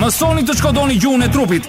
Mësoni 0.00 0.42
të 0.42 0.54
shkodoni 0.58 0.96
gjuhën 1.00 1.22
e 1.26 1.28
trupit 1.30 1.66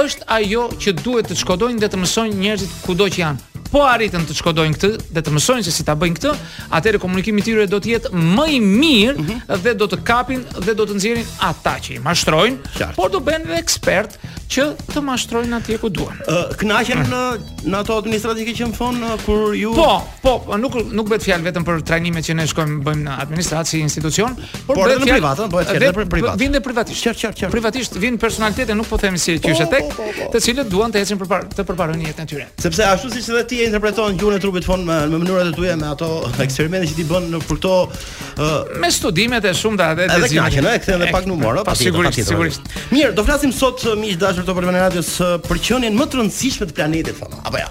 është 0.00 0.22
ajo 0.38 0.62
që 0.82 0.88
duhet 1.04 1.24
të 1.30 1.34
shkodojnë 1.42 1.80
dhe 1.80 1.88
të 1.92 1.96
mësojnë 2.02 2.38
njerëzit 2.44 2.72
kudo 2.86 3.04
që 3.14 3.18
janë, 3.24 3.38
po 3.74 3.82
arritën 3.90 4.22
të 4.28 4.36
shkodojnë 4.38 4.76
këtë 4.76 4.90
dhe 5.16 5.22
të 5.26 5.32
mësojnë 5.34 5.64
se 5.66 5.72
si 5.74 5.84
ta 5.88 5.96
bëjnë 5.98 6.18
këtë, 6.20 6.34
atëherë 6.78 7.00
komunikimi 7.02 7.42
i 7.42 7.46
tyre 7.48 7.64
do 7.70 7.80
të 7.82 7.90
jetë 7.94 8.12
më 8.20 8.44
i 8.54 8.60
mirë 8.62 9.16
mhm. 9.24 9.40
dhe 9.64 9.72
do 9.80 9.88
të 9.90 9.98
kapin 10.06 10.44
dhe 10.62 10.76
do 10.78 10.86
të 10.86 10.98
nxjerrin 11.00 11.32
ata 11.48 11.74
që 11.82 11.96
i 11.96 12.02
mashtrojnë, 12.06 12.74
por 12.98 13.10
do 13.14 13.18
bëhen 13.26 13.48
edhe 13.48 13.58
ekspert 13.58 14.14
që 14.54 14.64
të 14.94 15.02
mashtrojnë 15.02 15.56
atje 15.58 15.78
ku 15.82 15.90
duan. 15.92 16.18
Ë, 16.30 16.40
kënaqen 16.60 17.00
në 17.10 17.20
mm. 17.20 17.52
në 17.72 17.78
ato 17.80 17.96
administrative 18.00 18.52
që 18.54 18.64
kem 18.64 18.72
thon 18.76 19.00
kur 19.24 19.54
ju 19.56 19.72
po, 19.74 19.86
po, 20.22 20.34
po, 20.46 20.56
nuk 20.62 20.76
nuk 20.94 21.08
bëhet 21.10 21.24
fjalë 21.26 21.48
vetëm 21.48 21.64
për 21.66 21.80
trajnimet 21.88 22.26
që 22.28 22.36
ne 22.38 22.46
shkojmë 22.52 22.78
bëjmë 22.84 23.04
në 23.08 23.16
administratë 23.24 23.72
si 23.72 23.80
institucion, 23.84 24.36
por 24.68 24.78
bëhet 24.80 25.02
fjalë 25.02 25.16
privat, 25.16 25.42
po 25.52 25.62
e 25.62 25.66
thjerë 25.70 26.06
privat. 26.12 26.38
Vinë 26.44 26.62
privatisht. 26.64 27.00
Çfarë, 27.02 27.20
çfarë, 27.22 27.38
çfarë? 27.42 27.52
Privatisht 27.56 27.98
vinë 28.02 28.20
personalitete, 28.22 28.76
nuk 28.78 28.88
po 28.90 28.98
them 29.02 29.18
si 29.18 29.36
që 29.42 29.54
është 29.56 29.68
tek, 29.72 29.96
të 30.34 30.42
cilët 30.46 30.70
duan 30.72 30.94
të 30.94 31.02
ecin 31.02 31.18
përpara 31.20 31.50
të 31.50 31.66
përparojnë 31.70 32.08
jetën 32.10 32.28
e 32.28 32.32
tyre. 32.34 32.48
Sepse 32.62 32.86
ashtu 32.92 33.10
siç 33.16 33.28
edhe 33.34 33.42
ti 33.50 33.60
e 33.64 33.68
interpreton 33.72 34.14
gjuhën 34.20 34.38
e 34.38 34.42
trupit 34.44 34.68
von 34.70 34.84
me 34.86 35.00
me 35.10 35.18
mënyrat 35.24 35.50
e 35.50 35.56
tua 35.58 35.74
me 35.82 35.90
ato 35.96 36.10
eksperimente 36.46 36.90
që 36.92 37.00
ti 37.00 37.08
bën 37.10 37.26
në 37.34 37.42
për 37.48 37.58
këto 37.64 37.74
uh, 37.90 38.54
me 38.82 38.90
studimet 38.94 39.44
e 39.50 39.54
shumta 39.56 39.90
edhe 39.96 40.08
të 40.12 40.20
zgjidhur. 40.28 40.46
Edhe 40.46 40.60
kënaqen, 40.60 40.70
e 40.70 40.84
kthejmë 40.84 41.10
pak 41.16 41.28
numër, 41.32 41.62
po 41.66 41.74
sigurisht, 41.80 42.22
sigurisht. 42.28 42.72
Mirë, 42.94 43.14
do 43.18 43.24
flasim 43.26 43.52
sot 43.54 43.84
miq 44.00 44.18
dashur 44.20 44.43
në 44.44 44.50
Top 44.50 44.58
e 44.60 44.72
Radio 44.74 45.00
së 45.00 45.26
përqenjen 45.46 45.94
më 45.96 46.06
të 46.12 46.18
rëndësishme 46.20 46.66
të 46.68 46.74
planetit, 46.76 47.18
thonë. 47.22 47.40
Apo 47.48 47.60
ja. 47.60 47.68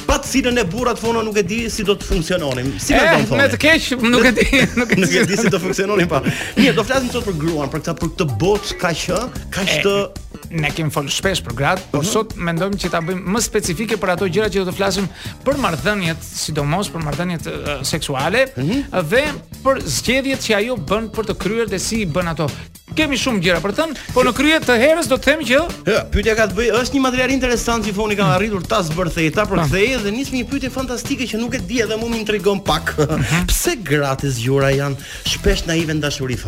Pat 0.10 0.24
sinën 0.26 0.56
e 0.58 0.64
burrat 0.66 0.98
fono 0.98 1.20
nuk 1.22 1.36
e 1.38 1.44
di 1.46 1.60
si 1.70 1.84
do 1.86 1.94
të 1.98 2.08
funksiononin. 2.08 2.72
Si 2.82 2.96
më 2.96 3.04
eh, 3.04 3.26
thonë. 3.28 3.42
Me 3.42 3.50
të 3.52 3.60
keq 3.66 3.90
nuk 4.10 4.26
e 4.30 4.34
di, 4.40 4.48
nuk 4.80 4.96
e 4.96 5.00
di. 5.02 5.04
nuk 5.04 5.14
e 5.22 5.26
di 5.30 5.38
si 5.44 5.52
do 5.54 5.60
funksiononin 5.62 6.10
pa. 6.10 6.22
Mirë, 6.56 6.72
do 6.80 6.84
flasim 6.88 7.12
sot 7.14 7.28
për 7.30 7.36
gruan, 7.44 7.68
për 7.70 7.84
këtë 7.86 7.96
për 8.02 8.14
këtë 8.14 8.30
botë 8.42 8.80
kaq 8.80 9.04
ka 9.04 9.04
që, 9.04 9.22
kaq 9.58 9.64
eh, 9.76 9.84
të 9.86 9.94
eh, 10.00 10.29
ne 10.50 10.70
kemi 10.74 10.90
folur 10.92 11.10
shpesh 11.14 11.40
për 11.46 11.54
gratë, 11.60 11.86
por 11.92 12.02
mhm. 12.04 12.10
sot 12.10 12.34
mendojmë 12.36 12.78
që 12.82 12.90
ta 12.92 13.00
bëjmë 13.04 13.34
më 13.34 13.42
specifike 13.44 13.98
për 14.02 14.12
ato 14.16 14.28
gjëra 14.30 14.50
që 14.52 14.64
do 14.64 14.70
të 14.70 14.76
flasim 14.76 15.06
për 15.46 15.60
marrëdhëniet, 15.62 16.24
sidomos 16.42 16.90
për 16.92 17.04
marrëdhëniet 17.06 17.48
seksuale 17.86 18.46
mhm. 18.56 18.82
dhe 19.12 19.24
për 19.64 19.80
zgjedhjet 19.86 20.44
që 20.48 20.58
ajo 20.60 20.76
bën 20.90 21.08
për 21.14 21.30
të 21.30 21.38
kryer 21.44 21.70
dhe 21.70 21.80
si 21.82 22.02
i 22.04 22.10
bën 22.10 22.32
ato. 22.34 22.50
Kemi 22.98 23.14
shumë 23.14 23.38
gjëra 23.44 23.60
për 23.62 23.70
të 23.72 23.78
thënë, 23.84 24.04
por 24.16 24.24
në 24.26 24.30
krye 24.34 24.56
të 24.64 24.74
herës 24.80 25.06
do 25.10 25.16
të 25.22 25.28
them 25.30 25.44
që 25.46 26.00
pyetja 26.10 26.34
ka 26.34 26.48
të 26.50 26.56
bëjë, 26.56 26.72
është 26.80 26.96
një 26.96 27.02
material 27.04 27.30
interesant 27.36 27.86
që 27.86 27.94
foni 27.94 28.16
ka 28.18 28.26
mhm. 28.26 28.34
arritur 28.36 28.66
ta 28.66 28.82
zbërthej, 28.88 29.30
ta 29.38 29.46
po. 29.46 29.54
përkthej 29.54 29.86
dhe 30.02 30.14
nis 30.14 30.32
një 30.34 30.46
pyetje 30.50 30.72
fantastike 30.74 31.28
që 31.30 31.38
nuk 31.38 31.54
e 31.54 31.62
di 31.70 31.78
edhe 31.84 31.98
mua 32.02 32.10
më 32.10 32.24
intrigon 32.24 32.62
pak. 32.66 32.96
Pse 33.50 33.78
gratë 33.86 34.34
zgjura 34.40 34.74
janë 34.74 35.12
shpesh 35.30 35.68
naive 35.70 35.94
në 36.00 36.08
dashuri 36.08 36.40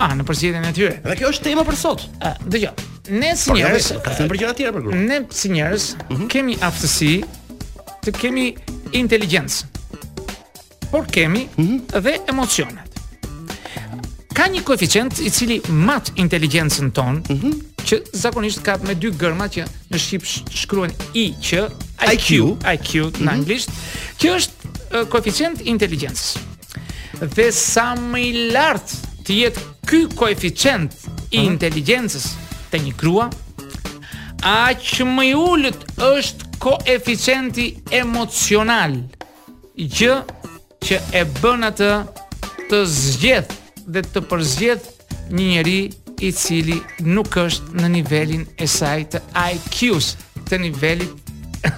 Ah, 0.00 0.14
në 0.16 0.24
përzgjedhjen 0.24 0.64
e 0.64 0.70
tyre. 0.72 0.94
Dhe 1.04 1.16
kjo 1.20 1.28
është 1.34 1.44
tema 1.50 1.62
për 1.68 1.76
sot. 1.76 2.06
Dgjoj. 2.48 2.70
Ne 3.20 3.34
si 3.36 3.50
po, 3.50 3.56
njerëz, 3.58 3.88
po, 3.98 4.04
ka 4.06 4.14
thënë 4.16 4.30
për 4.32 4.38
gjëra 4.40 4.54
tjera 4.56 4.72
për 4.72 4.84
grup. 4.86 4.96
Ne 5.10 5.16
si 5.36 5.50
njerëz 5.52 5.84
uh 5.84 5.98
mhm. 5.98 6.20
-huh. 6.20 6.28
kemi 6.32 6.54
aftësi 6.56 7.24
të 8.06 8.14
kemi 8.18 8.44
inteligjencë. 8.96 9.64
Por 10.90 11.04
kemi 11.06 11.44
uh 11.56 11.64
mhm. 11.64 11.76
-huh. 11.76 12.00
dhe 12.06 12.14
emocionet. 12.28 12.86
Ka 14.32 14.46
një 14.48 14.62
koeficient 14.64 15.18
i 15.20 15.30
cili 15.30 15.60
mat 15.68 16.10
inteligjencën 16.16 16.92
ton, 16.92 17.20
mhm. 17.30 17.50
që 17.84 18.00
zakonisht 18.12 18.62
ka 18.62 18.76
me 18.82 18.94
dy 18.94 19.10
gërma 19.12 19.46
që 19.52 19.66
në 19.90 19.98
shqip 19.98 20.24
shkruan 20.60 20.90
IQ, 21.14 21.68
IQ, 22.12 22.28
IQ 22.76 22.90
në 23.20 23.28
anglisht, 23.32 23.68
që 24.20 24.26
është 24.36 24.52
koeficient 25.08 25.60
inteligjencës. 25.60 26.36
Dhe 27.20 27.52
sa 27.52 27.96
më 27.96 28.18
i 28.18 28.32
lartë 28.54 29.09
të 29.30 29.36
jetë 29.38 29.60
ky 29.86 29.98
koeficient 30.18 30.90
i 31.30 31.44
inteligjencës 31.46 32.24
te 32.72 32.80
një 32.82 32.96
krua, 32.98 33.28
aq 34.50 34.88
më 35.06 35.26
i 35.28 35.30
ulët 35.38 35.84
është 36.02 36.48
koeficienti 36.64 37.66
emocional, 38.00 38.96
gjë 39.78 40.16
që 40.82 40.98
e 41.22 41.22
bën 41.38 41.62
atë 41.70 41.92
të 42.72 42.82
zgjedh 42.96 43.54
dhe 43.94 44.02
të 44.10 44.24
përzgjedh 44.32 44.90
një 45.30 45.46
njeri 45.52 45.78
i 46.18 46.32
cili 46.42 46.80
nuk 47.14 47.38
është 47.46 47.78
në 47.84 47.94
nivelin 47.94 48.42
e 48.62 48.66
saj 48.68 49.06
të 49.14 49.22
IQ-s, 49.46 50.16
të 50.50 50.58
nivelit 50.66 51.19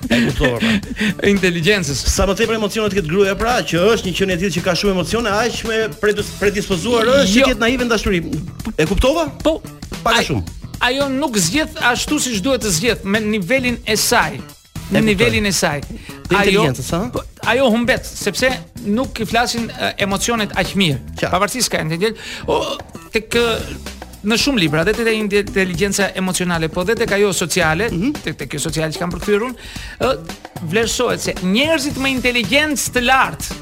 e 0.08 0.22
kuptova. 0.28 0.58
Inteligjencës. 1.28 2.00
Sa 2.12 2.26
më 2.28 2.36
tepër 2.40 2.58
emocionet 2.60 2.94
këtë 2.96 3.10
gruaja 3.10 3.34
pra, 3.38 3.56
që 3.66 3.82
është 3.94 4.10
një 4.10 4.14
qenie 4.18 4.36
e 4.36 4.40
tillë 4.42 4.56
që 4.58 4.64
ka 4.66 4.74
shumë 4.78 4.96
emocione, 4.96 5.32
aq 5.44 5.60
më 5.68 5.80
predispozuar 6.40 7.08
jo. 7.08 7.16
është 7.20 7.26
jo. 7.26 7.34
që 7.34 7.48
ketë 7.52 7.64
naive 7.64 7.88
dashuri. 7.90 8.22
E 8.76 8.88
kuptova? 8.88 9.28
Po, 9.42 9.56
pak 10.02 10.20
a 10.20 10.24
shumë. 10.30 10.58
Ajo 10.82 11.06
nuk 11.14 11.36
zgjedh 11.38 11.78
ashtu 11.92 12.18
siç 12.22 12.40
duhet 12.42 12.64
të 12.64 12.72
zgjedh 12.76 13.04
me 13.06 13.20
nivelin 13.22 13.76
e 13.86 13.94
saj. 13.98 14.40
Në 14.92 15.00
nivelin 15.06 15.46
e 15.48 15.52
saj. 15.56 15.78
Ajo, 16.36 16.64
po, 17.12 17.22
ajo 17.48 17.68
humbet, 17.70 18.04
sepse 18.08 18.50
nuk 18.82 19.20
i 19.22 19.26
flasin 19.28 19.70
emocionet 20.02 20.52
aq 20.58 20.74
mirë. 20.78 21.00
Pavarësisht 21.24 21.70
ka 21.72 21.82
ndjenjë, 21.86 22.14
o 22.50 22.58
tek 23.14 23.36
në 24.28 24.36
shumë 24.38 24.60
libra, 24.62 24.84
dhe 24.86 24.92
tek 24.96 25.08
inteligjenca 25.16 26.10
emocionale, 26.18 26.68
po 26.72 26.84
dhe 26.86 26.96
tek 27.00 27.12
ajo 27.18 27.32
sociale, 27.34 27.88
mm 27.90 28.12
-hmm. 28.12 28.36
tek 28.38 28.48
kjo 28.52 28.60
sociale 28.60 28.92
që 28.92 29.02
kanë 29.02 29.14
përkthyerun, 29.16 29.54
vlerësohet 30.72 31.20
se 31.20 31.34
njerëzit 31.42 31.96
me 31.98 32.10
inteligjencë 32.10 32.90
të 32.94 33.00
lartë 33.02 33.60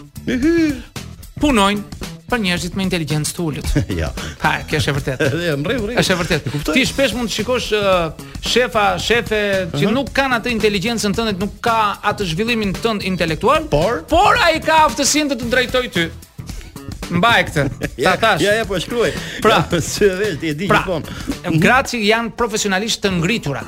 punojnë 1.40 1.82
për 2.30 2.38
njerëzit 2.38 2.76
me 2.76 2.82
inteligjencë 2.84 3.32
të 3.34 3.42
ulët. 3.42 3.68
ja. 4.00 4.12
Ha, 4.42 4.52
kjo 4.68 4.78
është 4.78 4.90
e 4.90 4.94
vërtetë. 4.96 5.26
Edhe 5.26 5.56
në 5.56 5.66
rrim, 5.66 5.84
rrim. 5.86 5.98
Është 5.98 6.12
e 6.12 6.16
vërtetë. 6.16 6.74
Ti 6.74 6.84
shpesh 6.86 7.14
mund 7.16 7.28
të 7.30 7.34
shikosh 7.40 7.72
uh, 7.74 8.12
shefa, 8.42 8.98
shefe 8.98 9.40
uh 9.40 9.72
-huh. 9.72 9.80
që 9.80 9.90
nuk 9.94 10.12
kanë 10.14 10.34
atë 10.38 10.50
inteligjencën 10.54 11.14
tënde, 11.16 11.32
nuk 11.40 11.58
ka 11.60 11.98
atë 12.12 12.28
zhvillimin 12.30 12.72
tënd 12.84 13.02
intelektual, 13.02 13.66
por 13.70 14.04
por 14.08 14.34
ai 14.44 14.60
ka 14.60 14.74
aftësinë 14.86 15.32
të 15.32 15.40
të 15.42 15.50
drejtojë 15.56 15.90
ty 15.90 16.06
mbaj 17.10 17.44
këtë. 17.48 17.64
Ta 18.00 18.12
thash. 18.20 18.44
Ja, 18.44 18.54
ja, 18.60 18.66
po 18.68 18.78
shkruaj. 18.80 19.12
Pra, 19.44 19.60
po 19.70 19.80
vetë 19.80 20.50
e 20.50 20.54
di 20.58 20.68
pra, 20.70 20.82
mhm. 20.86 21.58
gratë 21.62 21.92
që 21.94 22.00
janë 22.06 22.32
profesionalisht 22.38 23.02
të 23.04 23.12
ngritura, 23.18 23.64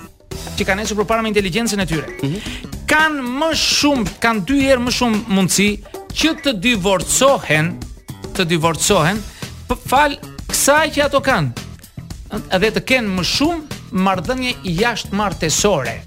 që 0.59 0.67
kanë 0.69 0.83
nesër 0.85 1.01
përpara 1.03 1.25
me 1.25 1.33
inteligjencën 1.33 1.81
e 1.83 1.87
tyre. 1.91 2.07
Mm 2.09 2.29
-hmm. 2.29 2.41
Kan 2.87 3.13
më 3.41 3.51
shumë, 3.55 4.07
kanë 4.21 4.45
dy 4.49 4.61
herë 4.67 4.85
më 4.87 4.91
shumë 4.99 5.19
mundësi 5.37 5.69
që 6.21 6.31
të 6.43 6.53
divorcohen, 6.61 7.77
të 8.37 8.45
divorcohen, 8.49 9.23
për 9.69 9.79
fal 9.87 10.19
kësaj 10.51 10.89
që 10.95 11.05
ato 11.05 11.21
kanë. 11.21 11.51
Edhe 12.51 12.71
të 12.73 12.81
kenë 12.89 13.09
më 13.19 13.23
shumë 13.35 13.63
marrëdhënie 13.93 14.55
jashtë 14.65 15.13
martesore. 15.17 16.03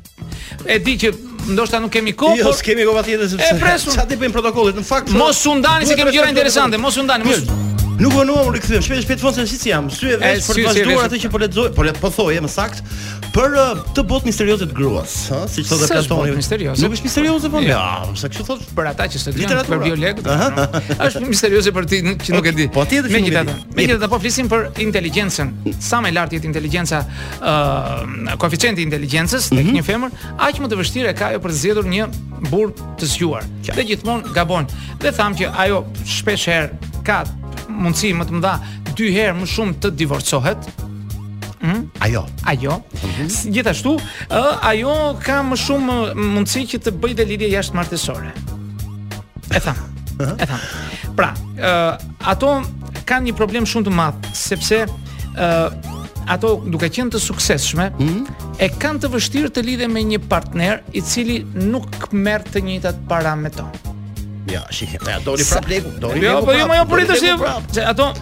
E 0.67 0.79
di 0.79 0.95
që 0.97 1.09
ndoshta 1.51 1.79
nuk 1.81 1.91
kemi 1.93 2.13
kohë. 2.17 2.39
Jo, 2.41 2.53
s'kemi 2.55 2.85
kohë 2.87 2.97
patjetër 3.01 3.29
sepse. 3.35 3.51
E 3.55 3.59
presun. 3.61 3.93
Sa 3.99 4.05
ti 4.09 4.17
bën 4.21 4.33
protokollit? 4.35 4.79
Në 4.81 4.87
fakt 4.89 5.13
mos 5.19 5.43
u 5.47 5.57
ndani 5.61 5.89
se 5.89 5.97
kemi 5.99 6.15
gjëra 6.15 6.31
interesante, 6.33 6.77
mos 6.81 6.97
u 6.99 7.07
ndani, 7.07 7.27
mos. 7.29 7.43
Pjell. 7.45 7.64
Nuk 7.99 8.11
vonuam 8.11 8.35
po 8.35 8.43
nuam 8.43 8.47
unë 8.51 8.59
kthem. 8.59 8.81
Shpejt 8.83 9.05
shpejt 9.05 9.21
fonse 9.23 9.43
si 9.47 9.69
jam. 9.71 9.85
Sy 9.93 10.09
e 10.11 10.15
vesh 10.19 10.47
për 10.49 10.57
të 10.57 10.63
vazhduar 10.67 11.05
atë 11.07 11.17
që 11.23 11.29
po 11.31 11.39
lexoj, 11.39 11.67
po 11.75 11.85
po 12.03 12.09
thoj 12.11 12.39
më 12.43 12.49
sakt, 12.51 12.81
për 13.35 13.53
uh, 13.55 13.83
të 13.95 14.03
botë 14.09 14.27
misterioze 14.27 14.65
të 14.67 14.75
gruas, 14.75 15.13
ha, 15.31 15.39
siç 15.51 15.69
thotë 15.69 15.87
Platoni. 15.91 16.33
Nuk 16.35 16.95
është 16.97 17.05
misterioze 17.07 17.51
po. 17.53 17.61
Jo. 17.63 17.69
Ja, 17.77 18.15
sa 18.19 18.27
kështu 18.31 18.45
thotë 18.49 18.67
për 18.75 18.89
ata 18.91 19.07
që 19.13 19.21
studion 19.23 19.61
për 19.69 19.83
biologjinë. 19.83 20.95
është 20.95 21.21
misterioze 21.27 21.73
për 21.77 21.87
ti 21.93 22.01
që 22.25 22.35
nuk 22.35 22.49
e 22.51 22.53
di. 22.57 22.65
Po 22.75 22.83
atje 22.83 22.99
me 23.07 23.21
gjithë 23.29 23.41
ata. 23.45 23.55
Me 23.77 23.85
gjithë 23.87 23.97
ata 24.01 24.11
po 24.11 24.19
flisim 24.25 24.51
për 24.51 24.67
inteligjencën. 24.87 25.55
Sa 25.91 26.01
më 26.03 26.11
lart 26.17 26.35
jetë 26.35 26.49
inteligjenca, 26.51 27.01
ëh, 27.39 27.53
uh, 27.53 28.35
koeficienti 28.41 28.83
i 28.83 28.89
inteligjencës 28.89 29.51
tek 29.53 29.61
mhm. 29.63 29.77
një 29.79 29.85
femër, 29.87 30.19
aq 30.49 30.59
më 30.65 30.71
të 30.73 30.81
vështirë 30.81 31.15
ka 31.19 31.31
ajo 31.31 31.43
për 31.45 31.53
të 31.55 31.61
zgjedhur 31.63 31.89
një 31.93 32.09
burr 32.51 32.75
të 32.99 33.09
zgjuar. 33.13 33.47
Dhe 33.69 33.87
gjithmonë 33.93 34.35
gabon. 34.35 34.67
Dhe 35.01 35.15
tham 35.15 35.35
që 35.37 35.53
ajo 35.63 35.83
shpesh 36.17 36.47
herë 36.51 36.93
ka 37.05 37.23
mundësi 37.83 38.11
më 38.17 38.25
të 38.29 38.35
mëdha 38.39 38.53
dy 38.95 39.09
herë 39.15 39.37
më 39.41 39.47
shumë 39.51 39.77
të 39.83 39.91
divorcohet. 39.99 40.67
Mm? 41.61 41.81
Ajo. 42.05 42.21
Ajo. 42.51 42.77
Mm 42.79 43.11
-hmm. 43.11 43.53
Gjithashtu, 43.55 43.95
ajo 44.71 44.95
ka 45.23 45.41
më 45.43 45.55
shumë 45.65 45.95
mundësi 46.35 46.65
që 46.71 46.77
të 46.85 46.95
bëjë 47.01 47.25
lidhje 47.31 47.49
jashtë 47.55 47.75
martesore. 47.75 48.31
E 49.55 49.59
tham. 49.59 49.75
e 50.19 50.45
tham. 50.45 50.59
Pra, 51.15 51.33
ato 52.21 52.61
kanë 53.05 53.27
një 53.29 53.33
problem 53.37 53.65
shumë 53.65 53.85
të 53.87 53.91
madh 53.93 54.29
sepse 54.33 54.85
ë 55.37 55.71
ato 56.27 56.49
duke 56.65 56.89
qenë 56.89 57.11
të 57.11 57.19
suksesshme, 57.19 57.89
mm 57.89 58.07
-hmm. 58.07 58.57
e 58.59 58.69
kanë 58.81 58.99
të 58.99 59.07
vështirë 59.13 59.49
të 59.53 59.61
lidhen 59.61 59.91
me 59.91 60.01
një 60.03 60.19
partner 60.29 60.81
i 60.93 61.01
cili 61.01 61.45
nuk 61.55 62.11
merr 62.13 62.41
të 62.53 62.61
njëjtat 62.63 62.95
para 63.07 63.35
me 63.35 63.49
to. 63.49 63.67
Ja, 64.51 64.65
shihet. 64.71 65.01
Ja, 65.09 65.19
doli 65.25 65.43
prap 65.47 65.67
leku, 65.69 65.91
doli 65.99 66.23
jo, 66.25 66.33
leku. 66.35 66.45
Po 66.45 66.51
jo, 66.51 66.57
jo, 66.77 66.85
po 66.85 66.97
jo 66.97 67.05
më 67.39 67.53
Se 67.71 67.81
ato 67.85 68.13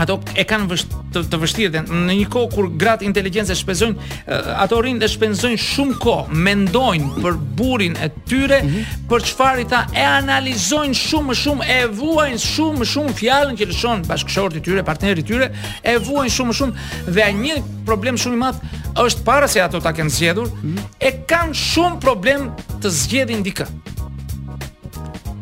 ato 0.00 0.16
e 0.38 0.46
kanë 0.48 0.64
vësht 0.70 0.92
të, 1.12 1.22
të 1.28 1.38
vështirë 1.42 1.80
në 1.92 2.14
një 2.20 2.28
kohë 2.32 2.48
kur 2.54 2.68
gratë 2.80 3.04
inteligjencë 3.04 3.56
shpenzojnë 3.58 4.36
ato 4.62 4.78
rinë 4.86 5.02
dhe 5.02 5.08
shpenzojnë 5.12 5.58
shumë 5.60 5.96
kohë 6.00 6.38
mendojnë 6.46 7.10
për 7.18 7.36
burin 7.58 7.98
e 8.00 8.08
tyre 8.30 8.62
mm 8.62 8.70
-hmm. 8.70 8.94
për 9.10 9.26
çfarë 9.28 9.64
i 9.66 9.66
tha 9.68 9.80
e 9.92 10.04
analizojnë 10.06 10.96
shumë 11.02 11.28
më 11.32 11.36
shumë 11.42 11.66
e 11.76 11.78
vuajnë 12.00 12.40
shumë 12.46 12.78
më 12.80 12.88
shumë 12.94 13.12
fjalën 13.20 13.58
që 13.60 13.68
lëshon 13.74 14.06
bashkëshorti 14.08 14.56
i 14.56 14.60
tyre, 14.70 14.82
partneri 14.84 15.20
i 15.20 15.28
tyre, 15.32 15.50
e 15.84 15.96
vuajnë 15.98 16.32
shumë 16.36 16.50
më 16.52 16.56
shumë 16.60 16.72
dhe 17.14 17.22
ai 17.22 17.34
një 17.34 17.54
problem 17.84 18.16
shumë 18.16 18.34
i 18.34 18.38
madh 18.46 18.58
është 19.04 19.22
para 19.24 19.48
se 19.48 19.60
ato 19.60 19.80
ta 19.80 19.92
kenë 19.92 20.10
zgjedhur 20.10 20.48
mm 20.48 20.74
-hmm. 20.74 20.84
e 21.00 21.10
kanë 21.28 21.52
shumë 21.54 21.98
problem 22.00 22.50
të 22.80 22.88
zgjedhin 22.90 23.42
dikë. 23.42 23.68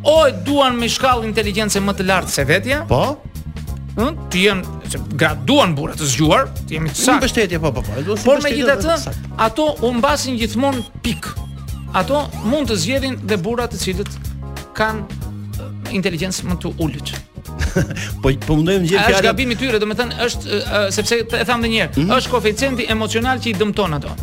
O 0.09 0.25
duan 0.45 0.77
me 0.81 0.89
shkallë 0.89 1.29
inteligencë 1.29 1.83
më 1.85 1.95
të 1.99 2.07
lartë 2.09 2.33
se 2.33 2.45
vetja? 2.49 2.79
Po. 2.89 3.03
Ëh, 3.99 3.99
hm, 3.99 4.15
ti 4.33 4.45
janë 4.47 4.77
që 4.93 5.01
graduan 5.21 5.75
burra 5.77 5.97
të 5.99 6.09
zgjuar, 6.13 6.49
ti 6.65 6.77
jemi 6.79 6.93
të 6.95 7.01
saktë. 7.03 7.19
Në 7.19 7.25
pështetje 7.27 7.61
po 7.65 7.73
po 7.77 7.83
po. 7.85 8.17
Por 8.25 8.41
me 8.45 8.53
gjithë 8.55 8.77
atë, 8.95 9.13
ato 9.49 9.67
u 9.85 9.91
mbasin 9.99 10.39
gjithmonë 10.41 10.85
pik. 11.05 11.29
Ato 11.99 12.23
mund 12.47 12.71
të 12.71 12.79
zgjedhin 12.85 13.19
dhe 13.29 13.37
burra 13.43 13.67
të 13.69 13.83
cilët 13.83 14.13
kanë 14.79 15.93
inteligjencë 15.99 16.47
më 16.49 16.57
të 16.63 16.73
ulët. 16.85 17.13
po 18.25 18.33
po 18.47 18.57
mundoj 18.57 18.79
të 18.79 18.87
ngjel 18.87 18.95
fjalën. 18.95 19.17
Është 19.19 19.29
gabim 19.29 19.53
i 19.55 19.59
tyre, 19.61 19.83
domethënë 19.83 20.25
është 20.29 20.63
sepse 20.93 21.21
e 21.43 21.45
tham 21.49 21.61
edhe 21.65 21.73
një 21.75 21.83
herë, 21.85 22.07
mhm. 22.07 22.13
është 22.21 22.33
koeficienti 22.33 22.89
emocional 22.97 23.43
që 23.45 23.51
i 23.53 23.59
dëmton 23.61 23.99
ato. 24.01 24.15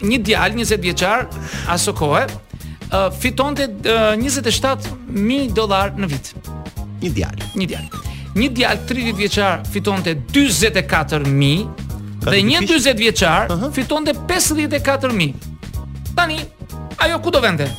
një 0.06 0.20
djal 0.28 0.58
20 0.58 0.82
vjeçar 0.84 1.24
aso 1.72 1.94
kohe 1.98 2.26
uh, 2.26 2.98
fitonte 3.16 3.70
uh, 3.92 4.12
27000 4.22 5.54
dollar 5.56 5.94
në 5.96 6.10
vit. 6.12 6.34
Një 7.04 7.14
djal, 7.20 7.46
një 7.62 7.70
djal. 7.72 7.88
Një 8.36 8.50
djal 8.58 8.82
30 8.90 9.16
vjeçar 9.22 9.62
fitonte 9.72 10.18
44000 10.34 11.86
dhe 12.26 12.42
një 12.42 12.64
40 12.66 13.00
vjeçar 13.00 13.52
uh 13.54 13.58
-huh. 13.62 13.72
fiton 13.72 14.06
54000. 14.06 15.34
Tani 16.16 16.40
ajo 16.98 17.20
ku 17.22 17.32
do 17.32 17.40
vende? 17.40 17.70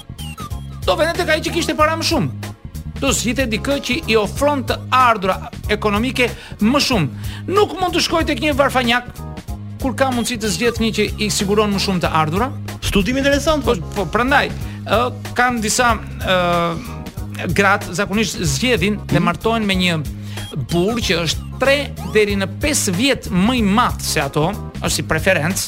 Do 0.86 0.94
vende 0.94 1.24
te 1.24 1.32
ai 1.32 1.40
që 1.42 1.52
kishte 1.52 1.74
para 1.74 1.96
më 1.96 2.02
shumë 2.10 2.45
do 3.00 3.12
zhite 3.12 3.44
dikë 3.50 3.76
që 3.86 3.96
i 4.10 4.16
ofron 4.16 4.62
të 4.66 4.76
ardhura 4.96 5.50
ekonomike 5.72 6.28
më 6.64 6.80
shumë. 6.88 7.24
Nuk 7.52 7.74
mund 7.78 7.94
të 7.96 8.02
shkoj 8.06 8.24
tek 8.28 8.40
një 8.42 8.54
varfanjak 8.58 9.10
kur 9.82 9.92
ka 9.98 10.08
mundësi 10.10 10.38
të 10.42 10.50
zgjedh 10.54 10.80
një 10.82 10.90
që 10.98 11.06
i 11.26 11.30
siguron 11.30 11.74
më 11.76 11.80
shumë 11.84 12.04
të 12.06 12.12
ardhura. 12.22 12.50
Studim 12.86 13.18
interesant. 13.20 13.64
Po. 13.66 13.76
po, 13.78 13.90
po 13.98 14.10
prandaj, 14.16 14.48
ë 14.48 15.00
kanë 15.36 15.64
disa 15.64 15.92
ë 15.96 17.48
grat 17.56 17.84
zakonisht 17.92 18.40
zgjedhin 18.48 18.94
mm 18.94 18.98
-hmm. 19.00 19.08
dhe 19.12 19.18
mhm. 19.18 19.24
martohen 19.24 19.66
me 19.66 19.74
një 19.74 19.96
burr 20.72 21.00
që 21.04 21.14
është 21.24 21.42
3 21.60 22.12
deri 22.12 22.34
në 22.36 22.46
5 22.60 22.90
vjet 22.96 23.22
më 23.30 23.54
i 23.56 23.62
madh 23.62 24.00
se 24.02 24.20
ato, 24.20 24.52
është 24.84 24.96
si 24.96 25.02
preferencë, 25.02 25.64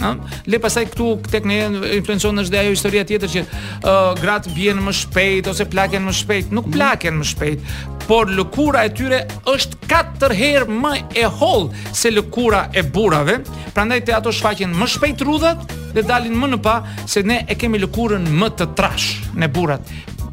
Mm. 0.00 0.34
Le 0.50 0.58
pasaj 0.60 0.84
këtu 0.90 1.06
tek 1.30 1.44
ne 1.48 1.58
influencon 1.98 2.40
edhe 2.40 2.58
ajo 2.60 2.72
historia 2.72 3.02
tjetër 3.08 3.30
që 3.34 3.40
uh, 3.44 3.96
gratë 4.20 4.52
bien 4.56 4.78
më 4.86 4.94
shpejt 5.02 5.48
ose 5.52 5.66
plaken 5.70 6.06
më 6.08 6.14
shpejt, 6.20 6.52
nuk 6.56 6.68
mm. 6.70 6.74
plaken 6.76 7.18
më 7.20 7.28
shpejt, 7.30 7.72
por 8.08 8.30
lëkura 8.36 8.86
e 8.88 8.92
tyre 8.96 9.20
është 9.50 9.80
katër 9.90 10.34
herë 10.40 10.78
më 10.82 10.92
e 11.22 11.26
holl 11.40 11.68
se 11.96 12.10
lëkura 12.12 12.64
e 12.72 12.82
burrave, 12.94 13.40
prandaj 13.76 14.00
te 14.08 14.16
ato 14.16 14.32
shfaqen 14.34 14.72
më 14.80 14.88
shpejt 14.96 15.22
rrudhat 15.26 15.76
dhe 15.94 16.04
dalin 16.08 16.34
më 16.38 16.52
në 16.56 16.60
pa 16.64 16.78
se 17.10 17.22
ne 17.26 17.42
e 17.48 17.56
kemi 17.58 17.78
lëkurën 17.84 18.26
më 18.40 18.50
të 18.60 18.70
trash 18.78 19.10
ne 19.36 19.50
burrat. 19.52 19.84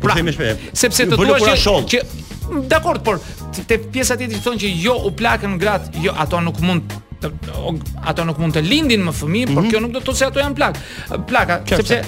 Pra, 0.02 0.16
më 0.24 0.34
shpejt. 0.36 0.70
Sepse 0.78 1.10
të 1.12 1.20
duash 1.20 1.50
që, 1.50 1.80
që 1.92 2.64
dakord, 2.74 3.04
por 3.06 3.20
te 3.68 3.80
pjesa 3.94 4.16
tjetër 4.18 4.46
thonë 4.46 4.64
që 4.64 4.72
jo 4.86 4.96
u 5.10 5.12
plakën 5.18 5.60
gratë, 5.62 6.00
jo 6.06 6.14
ato 6.16 6.40
nuk 6.46 6.62
mund 6.64 6.94
ato 8.06 8.22
nuk 8.28 8.38
mund 8.40 8.54
të 8.56 8.62
lindin 8.66 9.02
më 9.08 9.14
fëmijë, 9.18 9.46
mm 9.46 9.50
-hmm. 9.50 9.56
por 9.56 9.64
mhm. 9.66 9.72
kjo 9.72 9.80
nuk 9.82 9.92
do 9.96 10.00
të 10.00 10.06
thotë 10.06 10.18
se 10.20 10.26
ato 10.28 10.40
janë 10.40 10.56
plak. 10.60 10.76
Plaka, 11.28 11.62
Kjose. 11.66 11.84
sepse 11.84 12.02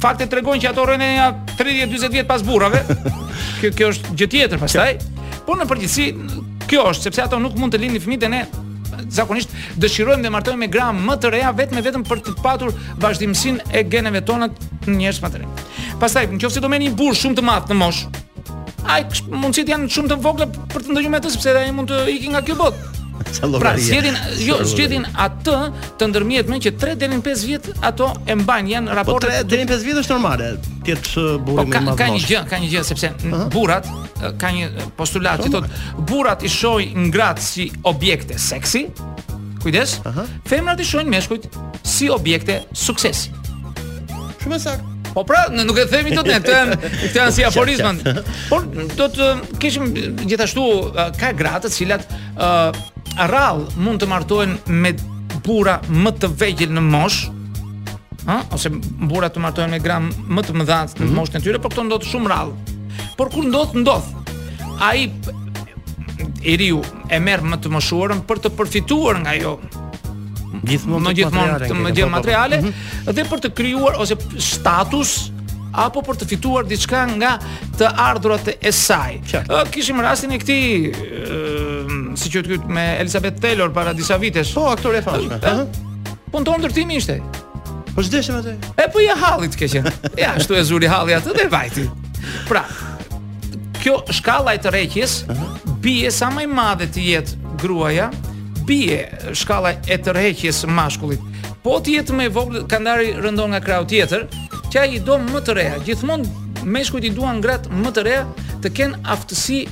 fakti 0.00 0.26
tregon 0.28 0.58
që 0.60 0.68
ato 0.70 0.82
rënë 0.86 1.10
ja 1.16 1.32
30 1.58 1.88
40 1.90 2.10
vjet 2.12 2.26
pas 2.28 2.42
burrave. 2.42 2.82
kjo 3.60 3.70
kjo 3.76 3.88
është 3.88 4.14
gjë 4.16 4.30
tjetër 4.30 4.58
pastaj. 4.58 4.96
Po 5.46 5.54
në 5.54 5.66
përgjithësi 5.66 6.06
kjo 6.66 6.82
është 6.90 7.02
sepse 7.08 7.22
ato 7.22 7.38
nuk 7.38 7.54
mund 7.58 7.74
të 7.74 7.78
lindin 7.78 8.02
fëmijët 8.02 8.24
e 8.24 8.28
ne 8.28 8.42
zakonisht 9.10 9.50
dëshirojmë 9.78 10.22
dhe 10.22 10.30
martohemi 10.30 10.66
me 10.66 10.72
gra 10.72 10.90
më 10.92 11.14
të 11.20 11.30
reja 11.30 11.50
vetëm 11.52 11.82
vetëm 11.86 12.04
për 12.10 12.20
të 12.24 12.32
patur 12.42 12.72
vazhdimsinë 12.98 13.60
e 13.72 13.84
geneve 13.84 14.20
tona 14.24 14.48
në 14.86 14.96
njerëz 14.96 15.20
më 15.22 15.28
të 15.30 15.38
rinj. 15.38 15.64
Pastaj, 16.00 16.26
nëse 16.26 16.60
do 16.60 16.68
merrni 16.68 16.88
një 16.90 16.96
burr 16.96 17.14
shumë 17.14 17.36
të 17.38 17.42
madh 17.42 17.70
në 17.70 17.74
moshë, 17.74 18.08
ai 18.86 19.00
mundësit 19.30 19.68
janë 19.68 19.88
shumë 19.94 20.08
të 20.10 20.16
vogla 20.24 20.46
për 20.46 20.80
të 20.82 20.90
ndërgjuar 20.90 21.12
me 21.12 21.20
atë 21.20 21.30
sepse 21.36 21.54
ai 21.58 21.72
mund 21.72 21.90
të 21.90 22.02
ikë 22.16 22.32
nga 22.34 22.42
kjo 22.42 22.56
botë 22.60 22.95
pra 23.60 23.74
zgjedhin 23.78 24.16
jo 24.42 24.56
zgjedhin 24.66 25.06
atë 25.14 25.56
të 26.00 26.08
ndërmjet 26.10 26.50
që 26.66 26.72
3 26.80 26.96
deri 27.00 27.18
në 27.18 27.24
5 27.24 27.44
vjet 27.48 27.68
ato 27.84 28.08
e 28.26 28.36
mbajnë 28.38 28.72
janë 28.74 28.90
po 28.92 28.96
raporte 28.98 29.28
po 29.28 29.34
3 29.34 29.42
deri 29.50 29.66
në 29.66 29.72
5 29.72 29.84
vjet 29.88 30.00
është 30.02 30.14
normale 30.16 30.50
ti 30.86 30.94
të 30.94 31.26
burri 31.46 31.60
po, 31.60 31.66
më 31.72 31.84
madh 31.88 32.00
ka 32.00 32.08
një 32.12 32.22
gjë 32.26 32.42
ka 32.52 32.60
një 32.64 32.70
gjë 32.74 32.82
sepse 32.90 33.12
burrat 33.54 33.88
ka 34.40 34.52
një 34.56 34.88
postulat 34.98 35.44
që 35.46 35.52
thotë 35.54 36.02
burrat 36.10 36.44
i 36.48 36.52
shohin 36.56 37.08
ngrat 37.10 37.40
si 37.44 37.70
objekte 37.92 38.38
seksi 38.48 38.86
kujdes 39.64 39.98
femrat 40.48 40.80
i 40.84 40.88
shohin 40.92 41.10
meshkujt 41.12 41.48
si 41.86 42.10
objekte 42.12 42.62
suksesi 42.86 43.32
shumë 44.44 44.62
saktë 44.68 44.94
Po 45.16 45.24
pra, 45.24 45.44
nuk 45.64 45.78
e 45.80 45.86
themi 45.88 46.12
dot 46.12 46.26
ne, 46.28 46.36
këto 46.44 46.52
janë 46.52 46.76
këto 46.76 47.20
janë 47.22 47.32
si 47.32 47.44
aforizmat. 47.48 48.02
Por 48.50 48.66
do 48.68 49.06
të 49.14 49.24
uh, 49.24 49.38
kishim 49.62 49.88
gjithashtu 50.26 50.64
uh, 50.90 51.06
ka 51.16 51.30
gratë 51.38 51.70
të 51.70 51.70
cilat 51.72 52.04
ë 52.36 52.50
uh, 53.24 53.62
mund 53.80 54.02
të 54.02 54.10
martohen 54.12 54.52
me 54.68 54.92
burra 55.46 55.78
më 55.88 56.12
të 56.20 56.28
vegjël 56.42 56.74
në 56.76 56.82
moshë, 56.90 57.30
ha? 58.28 58.42
ose 58.52 58.68
burra 58.76 59.30
të 59.32 59.40
martohen 59.46 59.72
me 59.72 59.80
gram 59.80 60.10
më 60.28 60.44
të 60.50 60.58
mëdha 60.60 60.80
në 60.84 60.94
mm 60.98 61.02
-hmm. 61.06 61.16
moshën 61.16 61.40
e 61.40 61.44
tyre, 61.48 61.58
por 61.64 61.72
këto 61.72 61.86
ndodh 61.88 62.10
shumë 62.12 62.28
rall. 62.34 62.52
Por 63.16 63.32
kur 63.32 63.48
ndodh, 63.48 63.72
ndodh. 63.72 64.12
Ai 64.84 65.08
i 66.44 66.52
riu 66.60 66.84
e 67.08 67.16
merr 67.24 67.40
më 67.40 67.56
të 67.62 67.72
moshuarën 67.72 68.20
për 68.28 68.36
të 68.44 68.48
përfituar 68.58 69.16
nga 69.24 69.32
ajo 69.32 69.54
gjithmonë 70.64 71.12
gjithmonë 71.20 71.56
të 71.66 71.74
më 71.74 71.80
po, 71.80 71.88
gjithë 71.88 72.02
po, 72.02 72.10
po. 72.10 72.18
materiale 72.18 72.58
mhm. 72.60 73.16
dhe 73.16 73.24
për 73.30 73.42
të 73.46 73.52
krijuar 73.60 73.98
ose 74.02 74.16
status 74.42 75.16
apo 75.76 76.00
për 76.06 76.20
të 76.22 76.28
fituar 76.30 76.68
diçka 76.68 77.02
nga 77.18 77.34
të 77.76 77.88
ardhurat 78.00 78.46
e 78.54 78.70
saj. 78.72 79.18
Kishim 79.74 79.98
rastin 80.00 80.32
e 80.32 80.38
këtij 80.40 80.70
si 82.16 82.30
që 82.32 82.42
të 82.48 82.58
me 82.72 82.86
Elizabeth 83.02 83.42
Taylor 83.42 83.68
para 83.76 83.92
disa 83.92 84.16
vitesh. 84.16 84.54
Po, 84.56 84.70
aktor 84.72 84.96
e 84.96 85.02
fashme. 85.04 85.36
Po 86.32 86.40
në 86.40 86.46
tonë 86.48 86.62
ndërtimi 86.62 86.96
ishte. 86.96 87.18
Po 87.92 88.04
shdeshëm 88.06 88.38
atë. 88.40 88.54
E 88.86 88.86
po 88.94 89.02
i 89.04 89.10
halli 89.10 89.20
halit 89.26 89.56
të 89.56 89.60
keqen. 89.66 89.90
ja, 90.16 90.32
shtu 90.40 90.56
e 90.56 90.62
zuri 90.64 90.88
halli 90.88 91.12
atë 91.18 91.34
dhe 91.42 91.46
vajti. 91.52 91.84
Pra, 92.48 92.64
kjo 93.82 93.98
shkalla 94.16 94.56
e 94.56 94.62
të 94.64 94.72
rejkjes, 94.78 95.18
bie 95.84 96.10
sa 96.14 96.30
maj 96.32 96.46
madhe 96.48 96.88
të 96.94 97.04
jetë 97.10 97.52
gruaja, 97.60 98.08
bie 98.66 99.08
shkalla 99.38 99.72
e 99.88 99.98
tërheqjes 100.02 100.64
mashkullit. 100.68 101.22
Po 101.62 101.78
të 101.82 101.96
jetë 101.98 102.16
më 102.18 102.26
vogël, 102.34 102.64
kandari 102.70 103.12
rëndon 103.22 103.54
nga 103.54 103.62
krau 103.62 103.84
tjetër, 103.88 104.26
që 104.72 104.82
ai 104.82 105.00
do 105.06 105.16
më 105.22 105.42
të 105.46 105.56
reja. 105.58 105.80
Gjithmonë 105.86 106.66
meshkujt 106.76 107.06
i 107.08 107.12
duan 107.14 107.40
grat 107.44 107.68
më 107.70 107.92
të 107.94 108.04
reja 108.06 108.24
të 108.64 108.72
ken 108.78 108.96
aftësi 109.14 109.62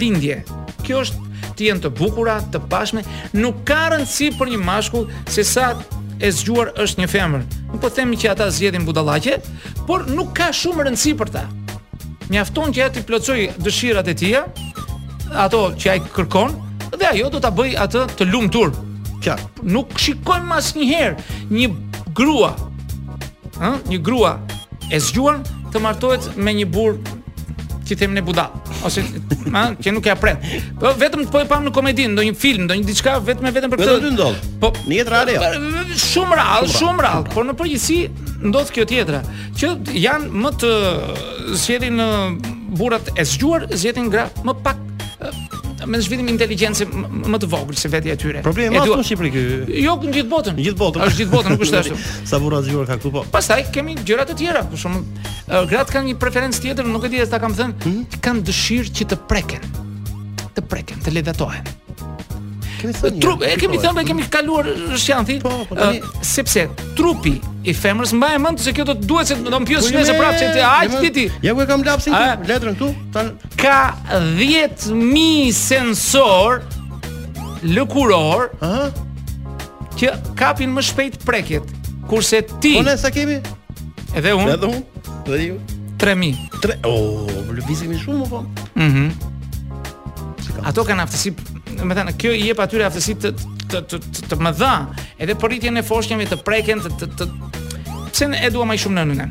lindje. 0.00 0.40
Kjo 0.84 1.02
është 1.06 1.28
të 1.56 1.66
jenë 1.68 1.84
të 1.84 1.92
bukura, 2.00 2.38
të 2.52 2.60
bashme, 2.72 3.02
nuk 3.36 3.60
ka 3.68 3.82
rëndësi 3.92 4.30
për 4.38 4.54
një 4.54 4.60
mashkull 4.64 5.10
se 5.32 5.44
sa 5.44 5.74
e 6.20 6.30
zgjuar 6.36 6.72
është 6.84 7.02
një 7.02 7.10
femër. 7.12 7.44
Nuk 7.72 7.82
po 7.84 7.90
themi 7.92 8.16
që 8.20 8.30
ata 8.32 8.48
zgjedhin 8.52 8.88
budallaqe, 8.88 9.38
por 9.88 10.08
nuk 10.08 10.32
ka 10.40 10.48
shumë 10.56 10.88
rëndësi 10.88 11.14
për 11.20 11.34
ta. 11.36 11.44
Mjafton 12.30 12.72
që 12.76 12.84
ai 12.84 12.90
të 12.94 13.06
plotësoj 13.08 13.40
dëshirat 13.66 14.08
e 14.08 14.14
tia 14.16 14.44
ato 15.44 15.68
që 15.78 15.90
ai 15.92 16.00
kërkon, 16.14 16.54
dhe 17.00 17.06
ajo 17.12 17.30
do 17.34 17.40
ta 17.44 17.50
bëj 17.56 17.72
atë 17.86 18.02
të 18.20 18.26
lumtur. 18.32 18.70
Kjo 19.24 19.34
nuk 19.66 19.96
shikojmë 20.00 20.54
asnjëherë 20.60 21.38
një 21.56 21.70
grua, 22.16 22.52
ëh, 23.60 23.78
një 23.90 23.98
grua 24.06 24.34
e 24.90 25.00
zgjuar 25.00 25.40
të 25.72 25.82
martohet 25.84 26.30
me 26.36 26.52
një 26.58 26.68
burr 26.74 27.00
që 27.88 27.96
themin 27.98 28.20
e 28.20 28.22
budall, 28.22 28.52
ose 28.86 29.02
ma, 29.50 29.64
që 29.74 29.92
nuk 29.96 30.06
e 30.06 30.12
apret. 30.12 30.44
Po 30.78 30.92
vetëm 31.00 31.24
po 31.32 31.40
e 31.42 31.46
pam 31.50 31.64
në 31.66 31.72
komedi, 31.74 32.04
në 32.06 32.14
ndonjë 32.14 32.34
film, 32.38 32.66
ndonjë 32.68 32.86
diçka 32.86 33.16
vetëm 33.26 33.50
vetëm 33.56 33.72
për 33.74 33.80
këtë. 33.82 33.90
Vetëm 33.90 34.04
dy 34.04 34.10
ndodh. 34.14 34.44
Po 34.62 34.70
në 34.86 35.00
jetë 35.00 35.14
reale. 35.14 35.36
Jo. 35.36 36.02
Shumë 36.04 36.38
rrallë, 36.38 36.72
shumë 36.76 37.04
rall, 37.06 37.26
por 37.34 37.48
në 37.48 37.56
përgjithësi 37.58 37.98
ndodh 38.46 38.70
kjo 38.76 38.84
tjetër, 38.92 39.32
që 39.58 39.72
janë 40.00 40.44
më 40.44 40.52
të 40.62 40.74
sjellin 41.64 42.04
burrat 42.78 43.10
e 43.18 43.26
zgjuar, 43.26 43.66
zgjetin 43.74 44.06
gra 44.14 44.28
më 44.46 44.54
pak 44.68 44.86
me 45.86 45.98
të 46.00 46.06
shvitim 46.06 46.28
inteligjencë 46.32 46.86
më 47.30 47.40
të 47.42 47.48
vogël 47.52 47.78
se 47.80 47.90
vetja 47.92 48.14
e 48.16 48.20
tyre. 48.20 48.42
Problemi 48.44 48.80
është 48.80 48.98
në 49.00 49.06
Shqipëri 49.08 49.30
ky. 49.34 49.42
Jo 49.84 49.94
në 50.02 50.12
gjithë 50.16 50.30
botën. 50.32 50.58
Gjithë 50.60 50.78
botën. 50.80 51.04
Është 51.08 51.22
gjithë 51.22 51.32
botën, 51.34 51.54
nuk 51.56 51.64
është 51.66 51.80
ashtu. 51.82 51.98
Sa 52.28 52.40
burra 52.42 52.62
zgjuar 52.66 52.88
ka 52.90 52.98
këtu 53.00 53.12
po. 53.14 53.24
Pastaj 53.32 53.64
kemi 53.74 53.96
gjëra 54.04 54.26
të 54.28 54.38
tjera, 54.42 54.64
për 54.72 54.82
shembull, 54.84 55.34
grat 55.72 55.92
kanë 55.94 56.12
një 56.12 56.16
preferencë 56.24 56.64
tjetër, 56.66 56.88
nuk 56.94 57.06
e 57.08 57.12
di 57.14 57.22
se 57.22 57.30
ta 57.32 57.40
kam 57.42 57.56
thënë, 57.56 57.78
hmm? 57.86 58.22
kanë 58.24 58.44
dëshirë 58.50 58.94
që 59.00 59.08
të 59.14 59.20
preken. 59.30 59.68
Të 60.56 60.66
preken, 60.70 61.04
të 61.06 61.16
lidhatohen. 61.18 61.76
Trupi 63.20 63.44
e 63.46 63.56
kemi 63.60 63.78
thënë, 63.82 64.00
e 64.00 64.06
kemi 64.08 64.24
kaluar 64.32 64.68
shanti. 65.00 65.36
Po, 65.42 65.50
po, 65.68 65.76
uh, 65.76 66.12
sepse 66.24 66.64
trupi 66.96 67.34
i 67.68 67.74
femrës 67.76 68.14
mbahet 68.16 68.38
më 68.40 68.44
mendse 68.46 68.72
kjo 68.76 68.86
do 68.88 68.94
të 68.96 69.08
duhet 69.10 69.28
se 69.28 69.36
do 69.40 69.52
të 69.52 69.60
mbyesh 69.66 69.88
nëse 69.94 70.14
prapë 70.16 71.00
ti 71.02 71.10
ti. 71.16 71.24
Ja 71.44 71.52
ku 71.56 71.60
e 71.64 71.68
kam 71.68 71.84
lapsin 71.86 72.14
këtu, 72.16 72.48
letrën 72.48 72.78
këtu, 72.78 73.24
ka 73.60 73.80
10000 74.38 75.52
sensor 75.60 76.62
lëkuror, 77.66 78.48
ëh, 78.64 79.02
që 80.00 80.14
kapin 80.40 80.72
më 80.72 80.84
shpejt 80.90 81.18
prekjet. 81.28 81.68
Kurse 82.08 82.40
ti. 82.60 82.76
Po 82.80 82.84
ne 82.86 82.96
sa 82.98 83.12
kemi? 83.14 83.36
Edhe 84.16 84.32
unë. 84.34 84.54
Edhe 84.56 84.70
unë. 84.70 84.84
Edhe 85.28 85.42
ju. 85.50 85.60
3000. 86.00 86.48
3. 86.64 86.78
Oh, 86.88 87.28
lëvizim 87.52 87.92
shumë 88.00 88.30
po. 88.32 88.44
Mhm. 88.80 89.10
Ato 90.66 90.82
kanë 90.84 91.04
aftësi 91.06 91.30
më 91.88 91.94
thënë, 91.98 92.14
kjo 92.20 92.32
i 92.36 92.42
jep 92.48 92.60
atyre 92.62 92.86
aftësi 92.88 93.14
të 93.20 93.32
të 93.70 93.82
të 93.92 93.98
të, 94.30 94.36
më 94.42 94.52
dha, 94.58 94.72
edhe 95.22 95.36
porritjen 95.38 95.78
e 95.78 95.84
foshnjave 95.86 96.24
të 96.32 96.40
preken 96.46 96.80
të 96.84 96.92
të, 97.00 97.08
të... 97.20 97.28
pse 98.10 98.28
e 98.42 98.50
dua 98.54 98.64
më 98.68 98.76
shumë 98.84 99.00
nënën. 99.04 99.30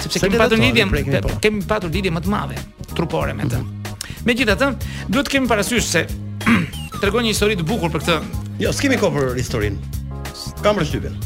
Sepse 0.00 0.22
kemi 0.22 0.38
patur 0.40 0.60
lidhje, 0.62 0.86
po. 1.26 1.32
kemi 1.44 1.60
patur 1.68 1.92
lidhje 1.92 2.12
më 2.16 2.22
të 2.24 2.32
madhe 2.32 2.60
trupore 2.96 3.34
me 3.36 3.44
të. 3.50 3.60
Mhm. 3.60 4.26
Megjithatë, 4.30 4.70
duhet 5.12 5.28
të 5.28 5.34
kemi 5.36 5.50
parasysh 5.50 5.88
se 5.90 6.06
tregon 7.02 7.24
një 7.26 7.34
histori 7.34 7.56
të 7.60 7.66
bukur 7.68 7.92
për 7.92 8.06
këtë. 8.06 8.16
Jo, 8.64 8.72
s'kemi 8.76 8.96
kohë 9.00 9.16
për 9.18 9.40
historinë. 9.42 9.90
Kam 10.64 10.80
rëshqypjen. 10.80 11.18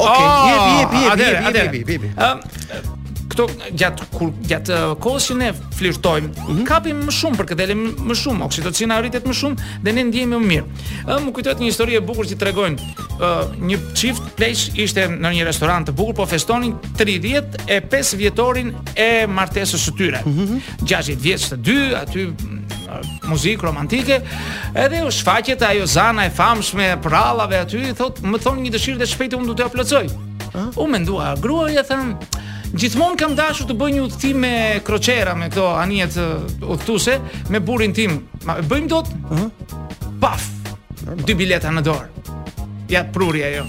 Okej, 0.00 0.06
okay, 0.06 0.56
oh, 0.56 1.20
jep, 1.20 1.54
jep, 1.54 1.78
jep, 1.84 2.08
jep, 2.08 2.92
këto 3.30 3.46
gjatë 3.78 4.08
kur 4.14 4.30
gjatë 4.48 4.76
uh, 4.76 4.92
kohës 5.02 5.28
që 5.30 5.36
ne 5.40 5.50
flirtojmë, 5.78 6.28
mm 6.28 6.50
-hmm. 6.50 6.62
kapim 6.68 7.02
më 7.06 7.14
shumë 7.16 7.38
për 7.38 7.48
këtë 7.52 7.66
elim 7.66 7.82
më 8.10 8.16
shumë, 8.22 8.44
oksitocina 8.46 8.98
rritet 9.02 9.26
më 9.30 9.34
shumë 9.40 9.66
dhe 9.86 9.94
ne 9.96 10.04
ndjehemi 10.10 10.36
më 10.36 10.50
mirë. 10.52 10.84
Ë 11.06 11.18
më 11.26 11.34
kujtohet 11.38 11.62
një 11.62 11.70
histori 11.72 11.98
e 11.98 12.02
bukur 12.10 12.26
që 12.30 12.38
tregojnë 12.42 12.76
ë 12.76 13.30
uh, 13.30 13.52
një 13.68 13.78
çift 14.00 14.30
pleq 14.40 14.80
ishte 14.86 15.06
në 15.14 15.30
një 15.36 15.46
restorant 15.50 15.88
të 15.88 15.96
bukur, 16.00 16.14
po 16.20 16.26
festonin 16.32 16.74
35 17.02 18.16
vjetorin 18.22 18.72
e 19.08 19.10
martesës 19.38 19.84
së 19.86 19.96
tyre. 19.98 20.22
Mm 20.24 20.38
-hmm. 20.38 20.86
60 20.86 21.22
vjeç 21.26 21.42
të 21.52 21.56
dy, 21.66 21.78
aty 22.02 22.26
uh, 22.26 22.94
muzikë, 23.30 23.62
romantike 23.62 24.18
edhe 24.84 25.04
u 25.06 25.10
shfaqet 25.10 25.62
ajo 25.62 25.86
zana 25.86 26.26
e 26.26 26.30
famshme 26.30 26.84
e 26.92 26.96
prallave 27.04 27.56
aty 27.62 27.78
i 27.90 27.94
thot 27.94 28.18
më 28.32 28.38
thon 28.42 28.58
një 28.62 28.70
dëshirë 28.74 28.98
dhe 29.02 29.06
shpejt 29.12 29.32
unë 29.38 29.46
do 29.50 29.54
t'ja 29.54 29.68
plotsoj 29.74 30.06
u 30.82 30.86
mendua 30.92 31.36
gruaja 31.42 31.82
thën 31.82 32.18
Gjithmonë 32.70 33.18
kam 33.18 33.32
dashur 33.34 33.66
të 33.66 33.74
bëj 33.74 33.92
një 33.96 34.02
udhtim 34.04 34.38
me 34.44 34.52
kroçera 34.86 35.32
me 35.34 35.48
këto 35.50 35.64
anijet 35.80 36.14
udhëtuese 36.62 37.16
me 37.50 37.58
burrin 37.58 37.94
tim. 37.94 38.20
Ma 38.46 38.58
bëjmë 38.62 38.88
dot? 38.88 39.08
Ëh. 39.08 39.32
Uh 39.32 39.38
-huh. 39.38 39.50
Paf. 40.20 40.42
Normal. 41.04 41.24
Dy 41.26 41.34
bileta 41.34 41.68
në 41.70 41.82
dorë. 41.82 42.06
Ja 42.88 43.04
prurja 43.04 43.48
jo. 43.56 43.64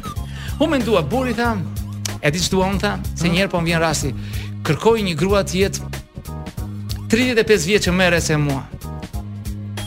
U 0.59 0.67
mendua 0.67 1.01
burri 1.01 1.33
tham, 1.33 1.73
e 2.21 2.31
di 2.31 2.37
ç'dua 2.39 2.65
un 2.69 2.77
tham, 2.79 3.01
se 3.03 3.11
uh 3.25 3.31
mhm. 3.31 3.35
-huh. 3.35 3.41
një 3.41 3.47
po 3.47 3.59
vjen 3.59 3.79
rasti. 3.79 4.13
Kërkoi 4.63 5.01
një 5.01 5.15
grua 5.15 5.43
të 5.43 5.53
jetë 5.57 5.79
35 7.09 7.65
vjeç 7.67 7.87
më 7.87 8.09
rreth 8.09 8.25
se 8.25 8.37
mua. 8.37 8.61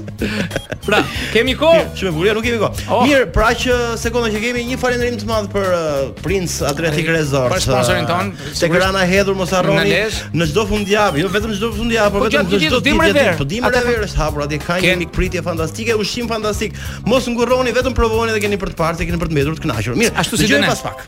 Pra, 0.85 1.01
kemi 1.33 1.55
kohë? 1.59 1.85
Shumë 1.99 2.15
bukur, 2.19 2.35
nuk 2.39 2.47
kemi 2.47 2.61
kohë. 2.61 2.87
Oh. 2.93 3.03
Mirë, 3.09 3.29
pra 3.35 3.51
që 3.61 3.79
sekonda 4.03 4.33
që 4.35 4.43
kemi 4.45 4.65
një 4.71 4.79
falënderim 4.83 5.19
të 5.23 5.29
madh 5.29 5.51
për 5.55 5.69
uh, 5.71 6.13
Prince 6.25 6.61
Athletic 6.69 7.09
Resort. 7.13 7.53
Për 7.55 7.63
uh, 7.63 7.67
sponsorin 7.69 8.09
ton, 8.09 8.33
tek 8.59 8.75
Rana 8.77 9.05
Hedhur 9.09 9.37
mos 9.39 9.53
harroni 9.57 9.97
në 10.35 10.49
çdo 10.51 10.65
fundjavë, 10.71 11.21
jo 11.25 11.31
vetëm 11.33 11.55
çdo 11.59 11.71
fundjavë, 11.75 12.13
por 12.15 12.25
po 12.25 12.31
vetëm 12.31 12.49
çdo 12.51 12.61
ditë. 12.87 13.37
Po 13.39 13.47
dimër 13.49 13.87
po- 13.87 13.95
është 14.07 14.21
hapur 14.21 14.45
atje 14.45 14.59
ka 14.65 14.77
një 14.83 15.09
pritje 15.15 15.43
fantastike 15.47 15.64
fantastike, 15.65 15.95
ushqim 15.97 16.29
fantastik. 16.29 16.75
Mos 17.07 17.27
ngurroni, 17.29 17.73
vetëm 17.73 17.95
provojeni 17.97 18.37
dhe 18.37 18.43
keni 18.45 18.59
për 18.61 18.75
të 18.75 18.79
parë, 18.79 19.07
keni 19.07 19.19
për 19.21 19.29
të 19.31 19.35
mbetur 19.39 19.57
të 19.61 19.69
kënaqur. 19.69 19.97
Mirë, 19.99 20.15
ashtu 20.21 20.39
si 20.39 20.49
dëni 20.51 20.69
pas 20.69 20.83
pak. 20.83 21.05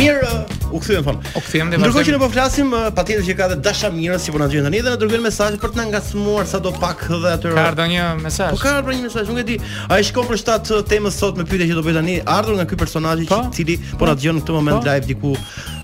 Mirë, 0.00 0.22
uh, 0.24 0.70
u 0.72 0.78
kthyen 0.80 1.04
fam. 1.04 1.18
U 1.36 1.40
kthyen 1.44 1.68
dhe. 1.70 1.76
vazhdim. 1.76 1.82
Ndërkohë 1.84 2.04
që 2.06 2.12
ne 2.14 2.20
po 2.22 2.28
flasim, 2.32 2.70
uh, 2.72 2.86
patjetër 2.96 3.26
që 3.26 3.34
ka 3.36 3.48
edhe 3.50 3.56
dasha 3.60 3.90
mirë 3.92 4.16
si 4.18 4.32
po 4.32 4.38
na 4.40 4.46
dëgjojnë 4.48 4.64
tani 4.68 4.80
dhe 4.80 4.90
na 4.94 5.00
dërgojnë 5.02 5.26
mesazhe 5.26 5.60
për 5.60 5.74
të 5.74 5.80
na 5.80 5.84
ngacmuar 5.90 6.48
sadopak 6.48 7.04
dhe 7.10 7.34
atyre. 7.34 7.54
Ka 7.58 7.66
ardhur 7.74 7.88
një 7.92 8.04
mesazh. 8.22 8.54
Po 8.56 8.62
ka 8.62 8.74
ardhur 8.80 8.92
një 8.96 9.02
mesazh, 9.10 9.28
nuk 9.28 9.42
e 9.42 9.44
di. 9.50 9.58
Ai 9.92 10.00
shkon 10.06 10.26
për 10.30 10.40
shtat 10.40 10.72
temën 10.88 11.12
sot 11.12 11.36
me 11.36 11.44
pyetje 11.44 11.68
që 11.74 11.80
do 11.82 11.84
bëj 11.84 11.94
tani, 12.00 12.18
ardhur 12.24 12.56
nga 12.56 12.64
ky 12.70 12.76
personazh 12.80 13.22
i 13.26 13.28
po. 13.28 13.42
cili 13.52 13.76
po 13.98 14.06
na 14.08 14.14
po. 14.16 14.20
dëgjon 14.22 14.34
në 14.40 14.46
këtë 14.46 14.52
moment 14.52 14.80
po. 14.80 14.86
live 14.86 15.06
diku 15.12 15.34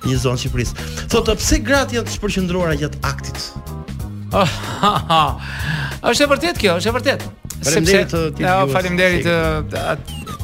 në 0.08 0.16
zonë 0.24 0.40
Shqipërisë. 0.46 0.74
Thotë 1.12 1.36
pse 1.42 1.58
gratë 1.68 1.92
janë 1.98 2.08
të 2.08 2.16
shpërqendruara 2.16 2.74
gjatë 2.86 2.98
aktit 3.10 3.50
Ah, 4.34 5.38
është 6.10 6.24
e 6.26 6.30
vërtet 6.32 6.58
kjo, 6.58 6.76
është 6.80 6.90
e 6.90 6.94
vërtet. 6.98 7.26
Faleminderit 7.56 8.16
ti. 8.36 8.46
Jo, 8.46 8.56
faleminderit. 8.72 10.42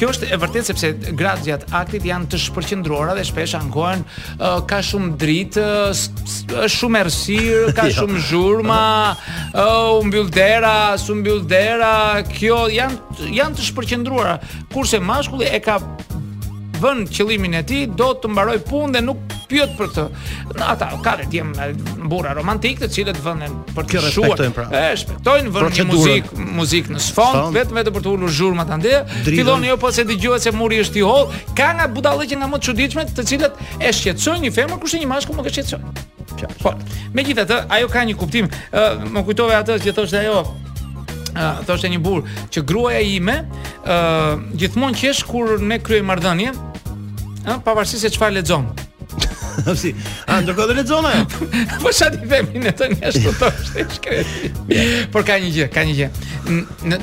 Kjo 0.00 0.08
është 0.14 0.28
e 0.32 0.38
vërtetë 0.40 0.64
sepse 0.70 0.90
gratë 1.18 1.44
gjatë 1.44 1.68
aktit 1.76 2.06
janë 2.08 2.30
të 2.32 2.38
shpërqendruara 2.40 3.12
dhe 3.18 3.24
shpesh 3.28 3.52
ankohen 3.58 4.00
uh, 4.08 4.62
ka 4.70 4.78
shumë 4.86 5.10
dritë, 5.20 5.64
është 5.92 6.56
uh, 6.56 6.64
shumë 6.72 7.02
errësirë, 7.02 7.74
ka 7.76 7.84
jo. 7.90 7.96
shumë 7.98 8.22
zhurma, 8.30 8.80
u 9.50 9.98
uh, 9.98 10.06
mbyll 10.08 10.30
dera, 10.32 10.74
u 10.96 11.18
mbyll 11.20 11.44
dera, 11.50 11.90
kjo 12.32 12.62
janë 12.72 13.26
janë 13.28 13.58
të 13.60 13.68
shpërqendruara. 13.68 14.38
Kurse 14.72 15.02
mashkulli 15.04 15.52
e 15.52 15.60
ka 15.68 15.76
vën 16.80 17.04
qëllimin 17.12 17.60
e 17.60 17.64
tij, 17.68 17.86
do 17.92 18.14
të 18.22 18.32
mbaroj 18.32 18.56
punën 18.70 18.96
dhe 18.96 19.04
nuk 19.04 19.29
pyet 19.50 19.72
për 19.78 19.90
të 19.96 20.02
ata 20.62 20.88
kanë 21.04 21.26
të 21.30 21.40
jem 21.40 21.50
burra 22.10 22.32
romantik 22.38 22.78
të 22.82 22.88
cilët 22.94 23.18
vënën 23.24 23.56
për 23.76 23.88
të 23.90 24.02
shuar. 24.12 24.42
Pra. 24.56 24.66
E 24.70 24.94
vënë 25.24 25.72
një 25.80 25.86
muzik 25.90 26.30
muzik 26.60 26.90
në 26.94 27.02
sfond 27.10 27.54
vetëm 27.56 27.80
vetëm 27.80 27.98
për 27.98 28.06
të 28.06 28.14
ulur 28.14 28.34
zhurmat 28.36 28.70
ande. 28.76 29.00
Fillon 29.28 29.66
ajo 29.66 29.78
pas 29.82 29.96
po 30.00 30.04
e 30.04 30.08
dëgjohet 30.12 30.46
se 30.46 30.54
muri 30.60 30.80
është 30.84 31.02
i 31.02 31.04
holl, 31.06 31.28
ka 31.58 31.72
nga 31.76 31.88
budallëqe 31.96 32.38
nga 32.40 32.48
më 32.52 32.62
çuditshme 32.66 33.04
të 33.16 33.26
cilët 33.32 33.60
e 33.80 33.92
shqetësojnë 33.94 34.46
një 34.46 34.54
femër 34.56 34.80
kurse 34.82 35.02
një 35.02 35.10
mashkull 35.10 35.38
nuk 35.40 35.50
e 35.50 35.54
shqetëson. 35.56 35.92
Po, 36.62 36.72
megjithatë 37.18 37.60
ajo 37.76 37.88
ka 37.92 38.04
një 38.08 38.14
kuptim. 38.16 38.48
Uh, 38.70 39.02
më 39.12 39.24
kujtove 39.28 39.56
atë 39.60 39.80
që 39.86 39.96
thoshte 39.98 40.20
ajo 40.24 40.42
Uh, 41.30 41.60
thoshte 41.62 41.86
një 41.86 42.00
burr 42.02 42.24
që 42.52 42.62
gruaja 42.66 43.04
ime 43.06 43.36
ë 43.44 43.44
uh, 43.94 44.40
gjithmonë 44.58 44.98
qesh 44.98 45.20
kur 45.28 45.60
ne 45.62 45.76
kryejmë 45.78 46.08
marrëdhënie, 46.08 46.50
ë 47.46 47.52
uh, 47.52 47.60
pavarësisht 47.62 48.02
se 48.02 48.10
çfarë 48.18 48.40
lexon. 48.40 48.66
Si, 49.80 49.94
a 50.26 50.40
ndërkohë 50.44 50.70
do 50.72 50.76
lexon 50.78 51.06
ajo? 51.06 51.24
Po 51.82 51.90
sa 51.94 52.10
ti 52.12 52.22
vjen 52.26 52.48
në 52.64 52.72
të 52.72 52.76
tani 52.80 53.00
ashtu 53.10 53.32
të 53.38 53.50
shkretish. 53.96 54.60
Por 55.14 55.24
ka 55.26 55.38
një 55.42 55.50
gjë, 55.56 55.68
ka 55.74 55.84
një 55.88 55.94
gjë. 56.00 56.08
Në 56.90 57.00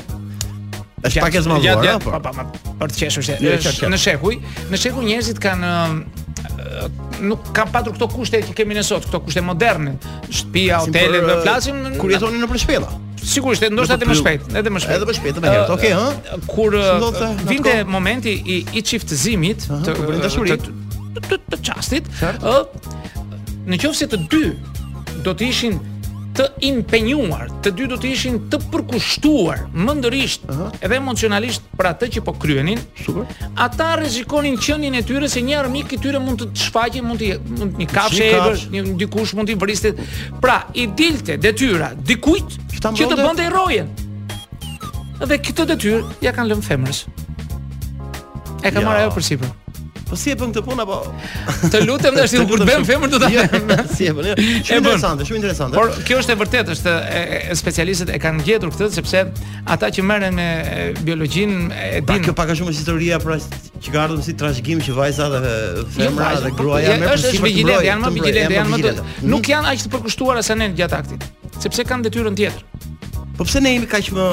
është 1.08 1.22
pak 1.24 1.36
e 1.38 1.42
zmaguar 1.46 2.00
Po, 2.04 2.14
po, 2.22 2.30
po. 2.36 2.62
Për 2.80 2.94
të 2.94 3.02
qeshur 3.04 3.26
se 3.26 3.36
në 3.92 4.00
shekuj, 4.02 4.38
në 4.72 4.80
shekuj 4.82 5.04
njerëzit 5.08 5.42
kanë 5.42 5.72
nuk 7.26 7.48
ka 7.56 7.64
patur 7.74 7.96
këto 7.96 8.08
kushte 8.12 8.40
që 8.46 8.54
kemi 8.58 8.76
ne 8.78 8.82
sot, 8.86 9.06
këto 9.08 9.18
kushte 9.24 9.42
moderne, 9.42 9.96
shtëpia, 10.30 10.78
hotelet, 10.84 11.24
do 11.26 11.38
flasim 11.44 11.80
kur 11.98 12.12
jetonin 12.14 12.42
në 12.44 12.50
përshpella. 12.52 12.90
Sigurisht, 13.28 13.64
edhe 13.66 13.74
ndoshta 13.74 13.96
edhe 13.98 14.06
më 14.06 14.14
shpejt, 14.20 14.44
edhe 14.60 14.70
më 14.72 14.80
shpejt. 14.84 14.94
Edhe 14.94 15.06
më 15.08 15.14
shpejt 15.16 15.40
më 15.42 15.50
herët. 15.52 15.72
Okej, 15.74 15.94
ëh. 15.98 16.44
Kur 16.48 16.78
vinte 17.50 17.72
momenti 17.90 18.36
i 18.76 18.84
çiftëzimit, 18.86 19.66
të 19.84 19.96
të, 21.08 21.60
çastit, 21.64 22.10
qastit, 22.20 22.42
ë 22.42 23.68
në 23.68 23.78
qoftë 23.82 24.00
se 24.02 24.10
të 24.12 24.22
dy 24.30 24.42
do 25.24 25.32
të 25.34 25.48
ishin 25.52 25.78
të 26.38 26.44
impenjuar, 26.68 27.48
të 27.64 27.72
dy 27.74 27.86
do 27.90 27.96
të 27.98 28.10
ishin 28.14 28.36
të 28.52 28.60
përkushtuar 28.72 29.64
mendërisht 29.74 30.44
edhe 30.86 30.96
emocionalisht 31.00 31.64
për 31.80 31.88
atë 31.90 32.08
që 32.14 32.22
po 32.28 32.34
kryenin. 32.38 32.78
Super. 33.02 33.24
Ata 33.64 33.88
rrezikonin 33.98 34.54
qenien 34.62 34.94
e 34.94 35.02
tyre 35.02 35.26
se 35.32 35.42
një 35.44 35.56
armik 35.64 35.96
i 35.96 36.00
tyre 36.00 36.20
mund 36.22 36.44
të 36.46 36.62
shfaqet, 36.66 37.02
mund 37.04 37.24
të 37.24 37.32
mund 37.56 37.80
një 37.82 37.88
kafshë 37.90 38.22
e 38.22 38.30
egër, 38.36 38.62
një 38.76 38.84
dikush 39.02 39.34
mund 39.38 39.50
të 39.50 39.58
vriste. 39.64 39.94
Pra, 40.42 40.60
i 40.78 40.86
dilte 40.86 41.36
detyra 41.42 41.90
dikujt 42.06 42.60
që 42.80 43.08
të 43.08 43.16
bënte 43.18 43.48
rojen. 43.54 43.90
Dhe 45.18 45.40
këtë 45.44 45.64
detyrë 45.72 46.18
ja 46.22 46.30
kanë 46.36 46.52
lënë 46.54 46.68
femrës. 46.68 47.02
E 48.62 48.70
ka 48.70 48.78
marrë 48.86 49.08
ajo 49.08 49.16
për 49.18 49.26
sipër. 49.32 49.56
Po 50.08 50.16
si 50.16 50.32
e 50.32 50.34
bën 50.40 50.52
këtë 50.54 50.62
punë 50.64 50.84
apo? 50.86 50.98
Të 51.68 51.80
lutem, 51.84 52.14
dashur, 52.16 52.40
si 52.40 52.46
kur 52.48 52.62
bën 52.64 52.84
femër 52.88 53.10
do 53.12 53.18
ta. 53.20 53.28
si 53.96 54.06
e 54.08 54.14
bën? 54.16 54.28
Ja. 54.30 54.36
Shumë 54.38 54.80
interesante, 54.80 55.26
shumë 55.28 55.40
interesante. 55.42 55.76
Por 55.76 55.92
kjo 56.08 56.20
është 56.22 56.32
e 56.32 56.38
vërtetë, 56.42 56.76
është 56.76 56.94
specialistët 57.60 58.12
e 58.16 58.20
kanë 58.22 58.46
gjetur 58.46 58.72
këtë 58.72 58.88
sepse 58.96 59.24
ata 59.74 59.90
që 59.92 60.04
merren 60.08 60.38
me 60.38 60.46
biologjinë 61.04 61.58
e 61.58 61.68
pra, 61.72 61.90
din. 62.00 62.06
Pra, 62.08 62.18
kjo 62.24 62.34
pak 62.40 62.54
a 62.54 62.56
shumë 62.62 62.72
historia 62.78 63.20
pra 63.24 63.36
që 63.36 63.92
ka 63.94 64.02
ardhur 64.06 64.24
si 64.24 64.36
trashëgim 64.40 64.80
që 64.86 64.96
vajza 64.96 65.28
dhe 65.34 65.42
jo, 65.42 65.84
femra 65.98 66.32
jo, 66.38 66.44
dhe 66.46 66.54
gruaja 66.58 66.96
merren 67.04 67.36
si 67.36 67.42
me 67.44 67.52
gjilet, 67.52 67.84
janë 67.90 68.08
më 68.16 68.24
gjilet, 68.30 68.56
janë 68.56 68.72
më. 68.72 68.96
Nuk 69.34 69.52
janë 69.52 69.74
aq 69.74 69.84
të 69.84 69.92
përkushtuara 69.98 70.46
sa 70.46 70.56
ne 70.58 70.72
gjatë 70.80 71.02
aktit, 71.04 71.30
sepse 71.60 71.84
kanë 71.84 72.08
detyrën 72.08 72.36
tjetër. 72.42 72.67
Po 73.38 73.44
pse 73.44 73.60
ne 73.62 73.70
jemi 73.72 73.86
kaq 73.86 74.08
më 74.14 74.24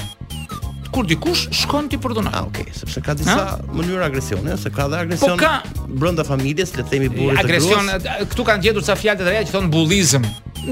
kur 0.94 1.02
dikush 1.10 1.48
shkon 1.58 1.88
ti 1.90 1.96
për 1.98 2.12
dhunat. 2.14 2.34
Ah, 2.38 2.44
Okej, 2.46 2.62
okay, 2.68 2.74
sepse 2.78 2.98
ka 3.02 3.12
disa 3.18 3.58
mënyra 3.74 4.06
agresione, 4.12 4.54
se 4.62 4.68
ka 4.74 4.84
dhe 4.92 4.98
agresion 5.02 5.34
po 5.36 5.38
ka... 5.42 5.54
brenda 5.90 6.22
familjes, 6.26 6.70
le 6.78 6.82
të 6.84 6.88
themi 6.92 7.08
burrë 7.10 7.34
të 7.34 7.36
gruas. 7.36 7.44
Agresion, 7.44 7.86
këtu 8.32 8.42
kanë 8.46 8.62
gjetur 8.68 8.82
ca 8.86 8.94
fjalë 9.00 9.18
të 9.20 9.24
reja 9.28 9.42
që 9.48 9.52
thon 9.56 9.66
bullizëm. 9.74 10.24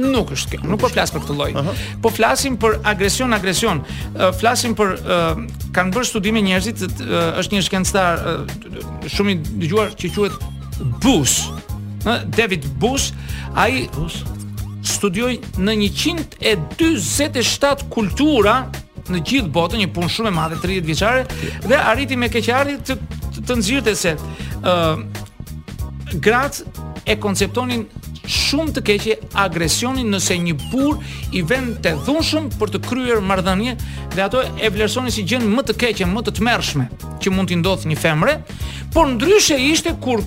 Nuk 0.03 0.29
është 0.37 0.49
kjo, 0.55 0.61
nuk 0.71 0.79
po 0.81 0.89
flas 0.95 1.11
për 1.13 1.19
këtë 1.25 1.33
lloj. 1.41 1.53
Po 2.05 2.09
flasim 2.15 2.55
për 2.63 2.73
agresion, 2.93 3.31
agresion. 3.37 3.79
Flasim 4.39 4.73
për 4.79 4.89
kanë 5.77 5.91
bërë 5.97 6.09
studime 6.13 6.41
njerëzit, 6.47 6.79
është 7.43 7.53
një 7.59 7.63
shkencëtar 7.67 8.15
shumë 9.17 9.31
i 9.33 9.35
dëgjuar 9.67 9.89
që 9.99 10.07
quhet 10.15 10.35
Bush. 11.03 11.37
David 12.39 12.63
Bush, 12.83 13.07
ai 13.59 13.75
studioi 14.87 15.37
në 15.63 15.73
127 15.85 17.89
kultura 17.93 18.55
në 19.11 19.21
gjithë 19.27 19.51
botën 19.55 19.81
një 19.83 19.89
punë 19.97 20.11
shumë 20.17 20.31
e 20.31 20.35
madhe 20.37 20.59
30 20.63 20.87
vjeçare 20.87 21.25
dhe 21.67 21.79
arriti 21.91 22.17
me 22.17 22.29
keqardhi 22.31 22.77
të 22.87 22.99
të, 23.43 23.57
të 23.57 23.95
se 23.99 24.13
ë 24.15 24.77
uh, 24.77 26.15
grat 26.23 26.61
e 27.11 27.17
konceptonin 27.19 27.87
shumë 28.29 28.77
të 28.77 28.83
keqe 28.87 29.15
agresionin 29.43 30.13
nëse 30.13 30.37
një 30.39 30.53
burr 30.71 31.01
i 31.35 31.43
vend 31.43 31.81
të 31.83 31.97
dhunshëm 32.07 32.51
për 32.61 32.71
të 32.77 32.81
kryer 32.87 33.23
marrëdhënie 33.27 33.73
dhe 34.15 34.23
ato 34.23 34.45
e 34.55 34.71
vlerësonin 34.71 35.11
si 35.11 35.25
gjën 35.27 35.49
më 35.51 35.65
të 35.71 35.77
keqe, 35.83 36.07
më 36.07 36.23
të 36.29 36.37
tmerrshme 36.39 36.87
që 37.25 37.33
mund 37.35 37.51
t'i 37.51 37.59
ndodhë 37.59 37.91
një 37.91 37.99
femre, 37.99 38.37
por 38.95 39.09
ndryshe 39.17 39.59
ishte 39.73 39.97
kur 40.05 40.23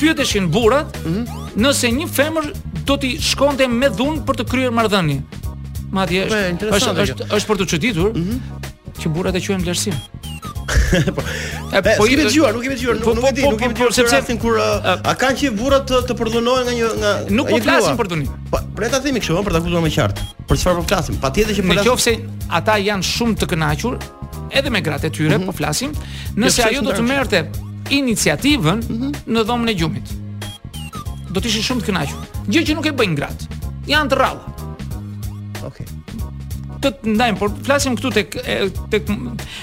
pyeteshin 0.00 0.48
burrat 0.52 0.96
mm 1.04 1.12
-hmm. 1.12 1.50
nëse 1.56 1.90
një 1.98 2.06
femër 2.08 2.52
do 2.86 2.94
t'i 2.96 3.16
shkonte 3.20 3.68
me 3.68 3.88
dhunë 3.88 4.24
për 4.24 4.34
të 4.38 4.48
kryer 4.50 4.72
marrëdhënie. 4.72 5.20
Madje 5.92 6.26
po, 6.26 6.38
është 6.74 6.76
është 6.76 7.02
është, 7.04 7.26
është 7.36 7.48
për 7.50 7.58
të 7.62 7.66
çuditur 7.70 8.12
mm 8.12 8.24
-hmm. 8.24 8.70
që 9.00 9.12
burrat 9.14 9.34
e 9.34 9.40
quajnë 9.44 9.62
vlerësim. 9.64 9.94
po. 11.16 11.22
Po 11.98 12.06
i 12.06 12.10
jemi 12.14 12.24
dëgjuar, 12.26 12.54
nuk 12.54 12.64
i 12.66 12.70
dëgjuar, 12.72 12.96
nuk, 12.98 13.04
po- 13.04 13.14
po- 13.14 13.14
nuk 13.20 13.26
e 13.28 13.32
di, 13.32 13.42
nuk 13.42 13.60
jemi 13.62 13.74
dëgjuar 13.74 13.92
sepse 13.94 14.18
thën 14.26 14.38
kur 14.42 14.58
a 14.58 15.14
kanë 15.18 15.36
që 15.40 15.50
burrat 15.58 15.84
të, 15.90 16.00
të 16.08 16.14
përdhunohen 16.18 16.64
nga 16.66 16.72
një 16.74 16.88
nga 17.00 17.12
Nuk 17.30 17.50
po 17.50 17.58
flasim 17.62 17.96
për 17.98 18.08
dhunim. 18.08 18.26
Po, 18.50 18.58
pra 18.76 18.88
ta 18.90 19.00
themi 19.00 19.20
kështu, 19.20 19.38
për 19.48 19.52
ta 19.56 19.60
kuptuar 19.62 19.82
më 19.86 19.92
qartë. 19.96 20.22
Për 20.48 20.56
çfarë 20.62 20.76
po 20.82 20.86
flasim? 20.90 21.16
Patjetër 21.22 21.54
që 21.54 21.66
po 21.66 21.72
flasim. 21.78 21.94
Nëse 21.94 22.50
ata 22.58 22.74
janë 22.88 23.06
shumë 23.12 23.36
të 23.40 23.46
kënaqur 23.52 23.94
edhe 24.58 24.70
me 24.70 24.80
gratë 24.82 25.10
tyre, 25.10 25.38
mhm. 25.38 25.46
po 25.46 25.52
flasim, 25.52 25.92
jo, 25.94 26.42
nëse 26.42 26.62
ajo 26.68 26.82
do 26.82 26.92
të 26.98 27.02
merrte 27.06 27.38
iniciativën 27.90 28.76
mhm. 28.90 29.14
në 29.26 29.44
dhomën 29.46 29.68
e 29.70 29.74
gjumit. 29.78 30.08
Do 31.30 31.40
të 31.40 31.46
ishin 31.48 31.62
shumë 31.62 31.82
të 31.82 31.90
kënaqur. 31.90 32.28
Gjë 32.48 32.62
që 32.66 32.74
nuk 32.78 32.86
e 32.90 32.94
bëjnë 32.94 33.16
gratë. 33.18 33.44
Janë 33.86 34.10
të 34.10 34.16
rrallë 34.22 34.55
okay. 35.66 35.86
Të 36.82 36.90
ndajmë, 37.16 37.38
por 37.40 37.52
flasim 37.64 37.94
këtu 37.96 38.10
tek 38.14 38.34
tek 38.92 39.10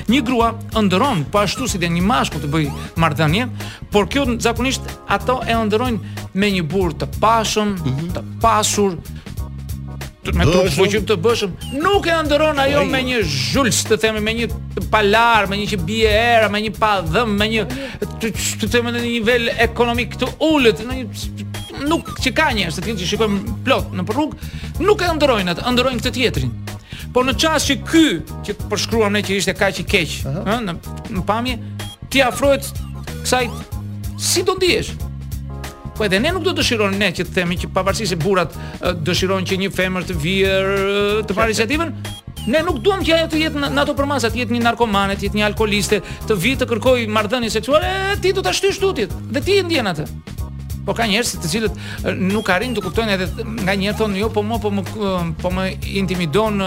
një 0.10 0.22
grua 0.26 0.52
ëndron, 0.80 1.26
po 1.34 1.44
ashtu 1.44 1.68
si 1.70 1.82
dhe 1.82 1.90
një 1.94 2.04
mashkull 2.10 2.44
të 2.46 2.50
bëj 2.54 2.70
marrëdhënie, 3.04 3.48
por 3.94 4.08
kjo 4.12 4.24
zakonisht 4.44 4.88
ato 5.14 5.40
e 5.46 5.56
ëndrojnë 5.60 6.18
me 6.42 6.50
një 6.58 6.66
burr 6.74 6.96
të 7.04 7.12
pashëm, 7.22 7.76
mm 7.76 7.92
-hmm. 7.92 8.16
të 8.18 8.26
pasur 8.44 8.98
me 10.34 10.46
të 10.48 10.60
fuqim 10.78 11.04
të 11.04 11.16
bëshëm 11.20 11.52
nuk 11.84 12.06
e 12.08 12.14
ndëron 12.24 12.60
ajo 12.64 12.86
me 12.88 13.00
një 13.04 13.18
zhulç 13.28 13.82
të 13.90 13.98
themi 14.04 14.20
me 14.24 14.32
një 14.38 14.46
palar 14.94 15.50
me 15.52 15.58
një 15.60 15.66
që 15.74 15.78
bje 15.88 16.14
era 16.36 16.48
me 16.54 16.62
një 16.64 16.72
padhëm 16.80 17.30
me 17.40 17.48
një 17.54 17.64
të 18.60 18.70
themi 18.72 18.96
në 18.96 19.00
një 19.04 19.10
nivel 19.12 19.44
ekonomik 19.68 20.16
të 20.16 20.30
ullët 20.48 20.80
në 20.88 20.94
një 21.02 21.06
nuk 21.88 22.14
që 22.24 22.34
ka 22.36 22.48
një 22.56 22.68
është 22.72 22.84
të 22.84 22.88
tjetë 22.88 23.02
që 23.04 23.08
shikojmë 23.14 23.56
plot 23.68 23.94
në 23.98 24.06
rrugë, 24.10 24.50
nuk 24.86 25.04
e 25.06 25.12
ndërojnë 25.18 25.54
atë, 25.56 25.74
ndërojnë 25.76 26.02
këtë 26.02 26.14
tjetërin 26.18 26.56
po 27.14 27.22
në 27.26 27.36
qasë 27.44 27.70
që 27.70 27.78
ky 27.90 28.06
që 28.48 28.56
të 28.60 28.70
përshkruam 28.72 29.14
ne 29.16 29.22
që 29.28 29.36
ishte 29.38 29.54
ka 29.58 29.70
që 29.78 29.84
keq 29.92 30.16
uh 30.24 30.40
-huh. 30.40 30.44
në, 30.50 30.60
në, 30.70 30.76
në 31.18 31.26
pamje 31.30 31.56
ti 32.14 32.22
afrojt 32.24 32.72
kësaj 33.20 33.50
si 34.20 34.44
do 34.48 34.56
ndihesh 34.60 34.94
Po 35.94 36.06
edhe 36.08 36.18
ne 36.20 36.32
nuk 36.34 36.42
do 36.42 36.50
të 36.50 36.58
dëshirojmë 36.58 36.98
ne 36.98 37.08
që 37.14 37.22
të 37.26 37.34
themi 37.36 37.56
që 37.62 37.68
pavarësisht 37.76 38.10
se 38.10 38.16
burrat 38.18 38.56
dëshirojnë 39.08 39.46
që 39.52 39.58
një 39.62 39.70
femër 39.76 40.08
të 40.10 40.16
vjer 40.24 40.72
të 41.30 41.36
marrë 41.38 41.54
iniciativën, 41.54 41.92
ne 42.50 42.62
nuk 42.66 42.80
duam 42.82 43.04
që 43.06 43.14
ajo 43.18 43.28
të 43.36 43.42
jetë 43.44 43.62
në 43.70 43.82
ato 43.82 43.94
përmasa, 43.94 44.32
të 44.34 44.42
jetë 44.42 44.58
një 44.58 44.64
narkomane, 44.64 45.16
të 45.22 45.28
jetë 45.30 45.38
një 45.42 45.46
alkoliste, 45.52 46.02
të 46.26 46.34
vijë 46.46 46.58
të 46.64 46.70
kërkojë 46.72 47.08
marrëdhënie 47.14 47.50
seksuale, 47.54 47.94
ti 48.22 48.34
do 48.34 48.42
ta 48.42 48.54
shtysh 48.58 48.82
tutit. 48.82 49.14
Dhe 49.36 49.42
ti 49.46 49.62
ndjen 49.64 49.88
atë. 49.94 50.10
Po 50.84 50.92
ka 50.96 51.06
njerëz 51.08 51.30
të 51.40 51.50
cilët 51.52 51.78
nuk 52.34 52.50
arrin 52.52 52.74
të 52.76 52.82
kuptojnë 52.84 53.14
edhe 53.16 53.46
nga 53.64 53.72
njëherë 53.80 53.96
thonë 54.02 54.20
jo, 54.20 54.28
po 54.36 54.42
më 54.44 54.58
po 54.64 54.72
më 54.76 54.84
po 55.40 55.52
më 55.56 55.66
intimidon 56.02 56.60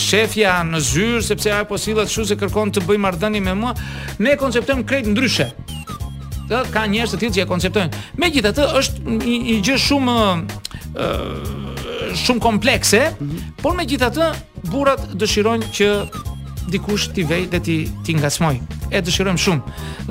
shefja 0.00 0.58
në 0.68 0.80
zyrë 0.84 1.22
sepse 1.24 1.52
ajo 1.56 1.68
po 1.70 1.78
sillet 1.80 2.10
kështu 2.10 2.26
se 2.28 2.36
kërkon 2.40 2.74
të 2.76 2.82
bëj 2.84 3.00
marrëdhënie 3.06 3.40
me 3.44 3.54
mua. 3.62 3.72
Ne 4.20 4.34
e 4.34 4.38
konceptojmë 4.40 4.84
krejt 4.90 5.08
ndryshe. 5.14 5.46
Dhe 6.50 6.60
ka 6.74 6.84
njerëz 6.92 7.14
të 7.16 7.22
tillë 7.24 7.36
që 7.38 7.44
e 7.46 7.48
konceptojnë. 7.54 8.02
Megjithatë 8.20 8.68
është 8.82 9.18
një 9.24 9.58
gjë 9.64 9.78
shumë 9.88 10.18
shumë 12.24 12.40
komplekse, 12.44 13.00
mm 13.10 13.28
-hmm. 13.28 13.60
por 13.62 13.72
megjithatë 13.80 14.28
burrat 14.70 15.00
dëshirojnë 15.20 15.64
që 15.76 15.88
dikush 16.70 17.08
t'i 17.16 17.24
vej 17.28 17.48
dhe 17.50 17.60
t'i 18.04 18.14
ngasmoj. 18.20 18.56
E 18.92 19.00
dëshirojmë 19.00 19.40
shumë. 19.44 19.62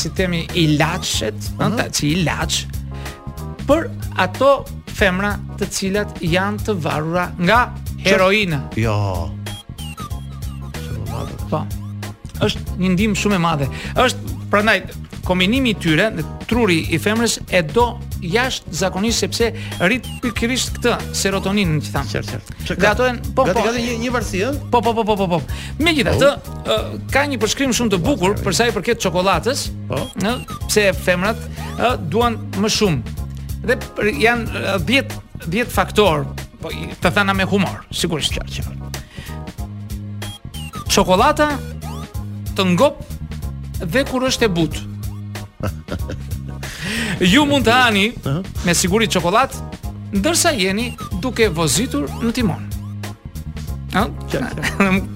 si 0.00 0.12
themi 0.16 0.42
ilaçet, 0.60 1.50
ëh, 1.60 1.76
ta 1.78 1.90
çi 1.92 2.10
ilaç 2.16 2.62
për 3.68 3.88
ato 4.22 4.52
femra 4.96 5.34
të 5.60 5.68
cilat 5.76 6.20
janë 6.24 6.66
të 6.68 6.76
varura 6.84 7.28
nga 7.44 7.60
heroina. 8.06 8.62
Qo? 8.72 8.78
Jo. 8.80 9.32
Po. 11.50 11.62
Është 12.44 12.76
një 12.80 12.90
ndihmë 12.94 13.16
shumë 13.16 13.36
e 13.36 13.40
madhe. 13.40 13.68
Është 14.02 14.34
Pra 14.50 14.62
kombinimi 15.26 15.70
i 15.70 15.74
tyre, 15.76 16.12
truri 16.46 16.78
i 16.94 16.98
femrës 17.02 17.38
e 17.50 17.60
do 17.66 17.86
jashtë 18.22 18.74
zakonisht 18.78 19.24
sepse 19.24 19.48
rrit 19.82 20.06
pikërisht 20.22 20.76
këtë 20.76 20.92
serotoninë 21.18 21.80
që 21.82 21.94
thamë. 21.96 22.10
Qartë, 22.12 22.54
qartë. 22.60 22.76
Gatohen, 22.84 23.18
po, 23.34 23.42
po. 23.48 23.64
Gatë 23.64 23.82
një, 23.82 23.96
një 24.04 24.12
varsi 24.14 24.44
ë? 24.46 24.50
Po, 24.70 24.78
po, 24.86 24.92
po, 24.94 25.02
po, 25.08 25.16
po. 25.18 25.26
po. 25.32 25.40
Megjithatë, 25.82 26.28
oh. 26.30 26.86
ka 27.10 27.24
një 27.26 27.40
përshkrim 27.42 27.74
shumë 27.74 27.96
të 27.96 28.00
bukur 28.06 28.36
për 28.38 28.54
sa 28.56 28.68
i 28.70 28.74
përket 28.76 29.02
çokoladës, 29.02 29.64
po, 29.90 29.98
oh. 30.04 30.14
ë, 30.14 30.36
pse 30.68 30.86
femrat 31.02 31.42
ë 31.80 31.90
duan 32.12 32.38
më 32.62 32.70
shumë. 32.76 33.16
Dhe 33.66 33.80
janë 34.22 34.64
10 34.86 35.18
10 35.48 35.74
faktor, 35.74 36.22
po 36.62 36.70
të 36.70 37.10
thana 37.18 37.34
me 37.36 37.44
humor, 37.50 37.82
sigurisht 37.92 38.38
qartë. 38.38 38.70
Çokolata 40.86 41.50
të 42.56 42.64
ngop 42.76 43.02
dhe 43.84 44.02
kur 44.08 44.22
është 44.26 44.46
e 44.46 44.52
butë. 44.56 44.84
Ju 47.26 47.44
mund 47.48 47.66
të 47.66 47.72
hani 47.74 48.06
me 48.64 48.74
siguri 48.76 49.08
çokoladë 49.10 49.62
ndërsa 50.16 50.52
jeni 50.56 50.94
duke 51.22 51.48
vozitur 51.50 52.06
në 52.22 52.32
Timon. 52.36 52.62
Ëh? 53.96 55.12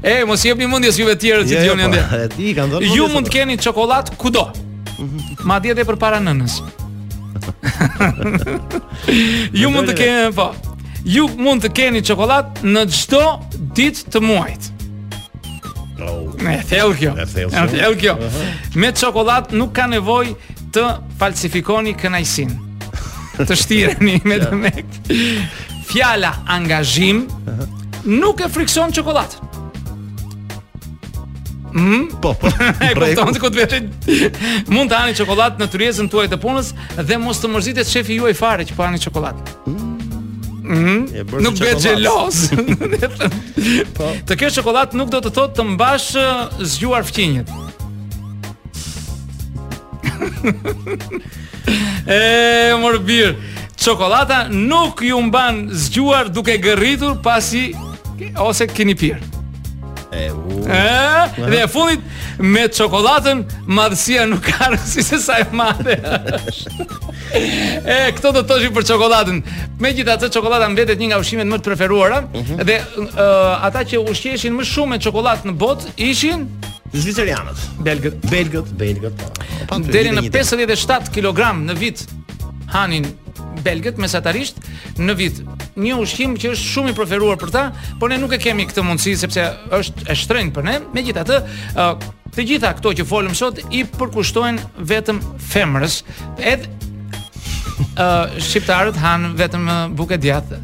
Ej, 0.00 0.22
mos 0.24 0.40
i 0.46 0.48
jepni 0.48 0.64
mundjes 0.66 0.96
juve 0.96 1.12
të 1.12 1.20
tjerë 1.20 1.44
që 1.48 1.62
joni 1.66 1.82
jo, 1.84 1.88
po, 1.88 2.68
po. 2.72 2.80
Ju 2.96 3.06
mund 3.12 3.26
të 3.28 3.32
keni 3.34 3.58
çokoladë 3.60 4.16
kudo. 4.20 4.46
Madje 5.48 5.72
edhe 5.74 5.84
përpara 5.88 6.20
nënës. 6.24 6.56
Ju 9.60 9.70
mund 9.72 9.92
të 9.92 9.96
keni, 9.98 10.34
po. 10.36 10.50
Ju 11.04 11.28
mund 11.36 11.64
të 11.68 11.72
keni 11.76 12.02
çokoladë 12.04 12.66
në 12.72 12.86
çdo 12.96 13.24
ditë 13.76 14.10
të 14.16 14.20
muajit. 14.24 14.72
E 16.40 16.62
thellë 16.70 16.94
kjo. 16.96 17.12
E 17.20 17.26
thellë 17.28 17.96
kjo. 18.00 18.14
Me 18.80 18.90
çokoladë 18.96 19.58
nuk 19.60 19.74
ka 19.76 19.86
nevojë 19.90 20.56
të 20.72 20.84
falsifikoni 21.20 21.92
kënaqësinë. 22.00 22.66
Të 23.40 23.56
shtireni 23.56 24.18
me 24.24 24.36
yeah. 24.36 24.48
dëmek. 24.48 24.96
Fjala 25.90 26.32
angazhim 26.50 27.24
nuk 28.08 28.40
e 28.46 28.50
frikson 28.52 28.92
çokoladën. 28.96 29.46
Mm? 31.70 32.06
Po, 32.18 32.32
po. 32.34 32.50
e 32.82 32.94
kupton 32.98 33.32
se 33.36 33.38
ku 33.38 33.46
të 33.54 33.78
Mund 34.74 34.90
të 34.90 34.98
hani 35.04 35.14
çokoladë 35.14 35.60
në 35.62 35.68
tryezën 35.70 36.08
tuaj 36.10 36.30
të 36.32 36.40
punës 36.42 36.72
dhe 36.98 37.18
mos 37.22 37.38
të 37.38 37.52
mërzitet 37.52 37.86
shefi 37.86 38.16
juaj 38.18 38.34
fare 38.40 38.66
që 38.66 38.74
po 38.74 38.88
hani 38.88 38.98
çokoladë. 39.04 39.58
Mm. 39.70 39.89
Mm 40.70 40.84
-hmm. 40.84 41.40
Nuk 41.40 41.58
bëhet 41.58 41.80
xelos. 41.82 42.38
po. 43.96 44.06
Të 44.26 44.34
ke 44.38 44.46
çokoladë 44.56 44.94
nuk 45.00 45.08
do 45.10 45.18
të 45.24 45.30
thotë 45.36 45.54
të 45.58 45.62
mbash 45.72 46.10
zgjuar 46.72 47.02
fqinjet. 47.10 47.48
e 52.18 52.20
mor 52.82 53.00
bir. 53.10 53.34
Çokolata 53.80 54.38
nuk 54.70 55.02
ju 55.06 55.18
mban 55.26 55.68
zgjuar 55.72 56.28
duke 56.34 56.54
gërritur 56.66 57.18
pasi 57.24 57.64
ose 58.38 58.64
keni 58.66 58.92
pirë. 59.02 59.39
E, 60.12 60.30
e, 61.46 61.50
dhe 61.50 61.56
e 61.62 61.66
fundit 61.68 62.00
me 62.38 62.64
çokoladën 62.66 63.44
madhësia 63.70 64.24
nuk 64.26 64.42
ka 64.46 64.72
rësi 64.72 65.04
se 65.06 65.20
sa 65.22 65.36
e 65.38 65.44
madhe. 65.54 65.94
e 67.30 67.98
këto 68.16 68.32
do 68.34 68.42
të 68.42 68.48
thoshim 68.48 68.74
për 68.74 68.84
çokoladën. 68.90 69.38
Megjithatë 69.78 70.30
çokolada 70.34 70.68
mbetet 70.68 70.98
një 70.98 71.12
nga 71.12 71.20
ushqimet 71.22 71.46
më 71.46 71.58
të 71.60 71.68
preferuara 71.70 72.24
mhm. 72.26 72.58
dhe 72.66 72.80
ata 73.70 73.84
që 73.86 74.02
ushqeshin 74.10 74.56
më 74.58 74.66
shumë 74.72 74.96
me 74.96 75.00
çokoladë 75.06 75.46
në 75.52 75.58
botë 75.62 75.94
ishin 76.10 76.48
zviceranët, 76.92 77.58
belgët, 77.86 78.18
belgët, 78.34 78.74
belgët. 78.74 79.26
Po. 79.70 79.78
Deri 79.94 80.10
në 80.16 80.26
57 80.26 81.12
kg 81.14 81.54
në 81.70 81.78
vit 81.78 82.06
hanin 82.74 83.06
belgët 83.64 83.98
mesatarisht 84.00 84.58
në 84.98 85.14
vit. 85.18 85.40
Një 85.80 85.96
ushqim 86.02 86.36
që 86.40 86.54
është 86.54 86.70
shumë 86.74 86.92
i 86.92 86.96
preferuar 86.98 87.38
për 87.40 87.52
ta, 87.54 87.64
por 88.00 88.12
ne 88.12 88.18
nuk 88.20 88.34
e 88.36 88.40
kemi 88.42 88.66
këtë 88.70 88.84
mundësi 88.86 89.14
sepse 89.20 89.46
është 89.80 90.08
e 90.10 90.16
shtrenjtë 90.22 90.56
për 90.58 90.66
ne. 90.68 90.76
Megjithatë, 90.96 91.38
të 92.36 92.46
gjitha 92.52 92.74
ato 92.74 92.94
që 92.98 93.06
folëm 93.10 93.36
sot 93.38 93.60
i 93.70 93.84
përkushtojnë 93.96 94.84
vetëm 94.92 95.22
femrës. 95.50 96.02
Edhe 96.36 96.76
shqiptarët 98.50 99.00
han 99.02 99.32
vetëm 99.40 99.70
bukë 99.98 100.20
djathë 100.24 100.60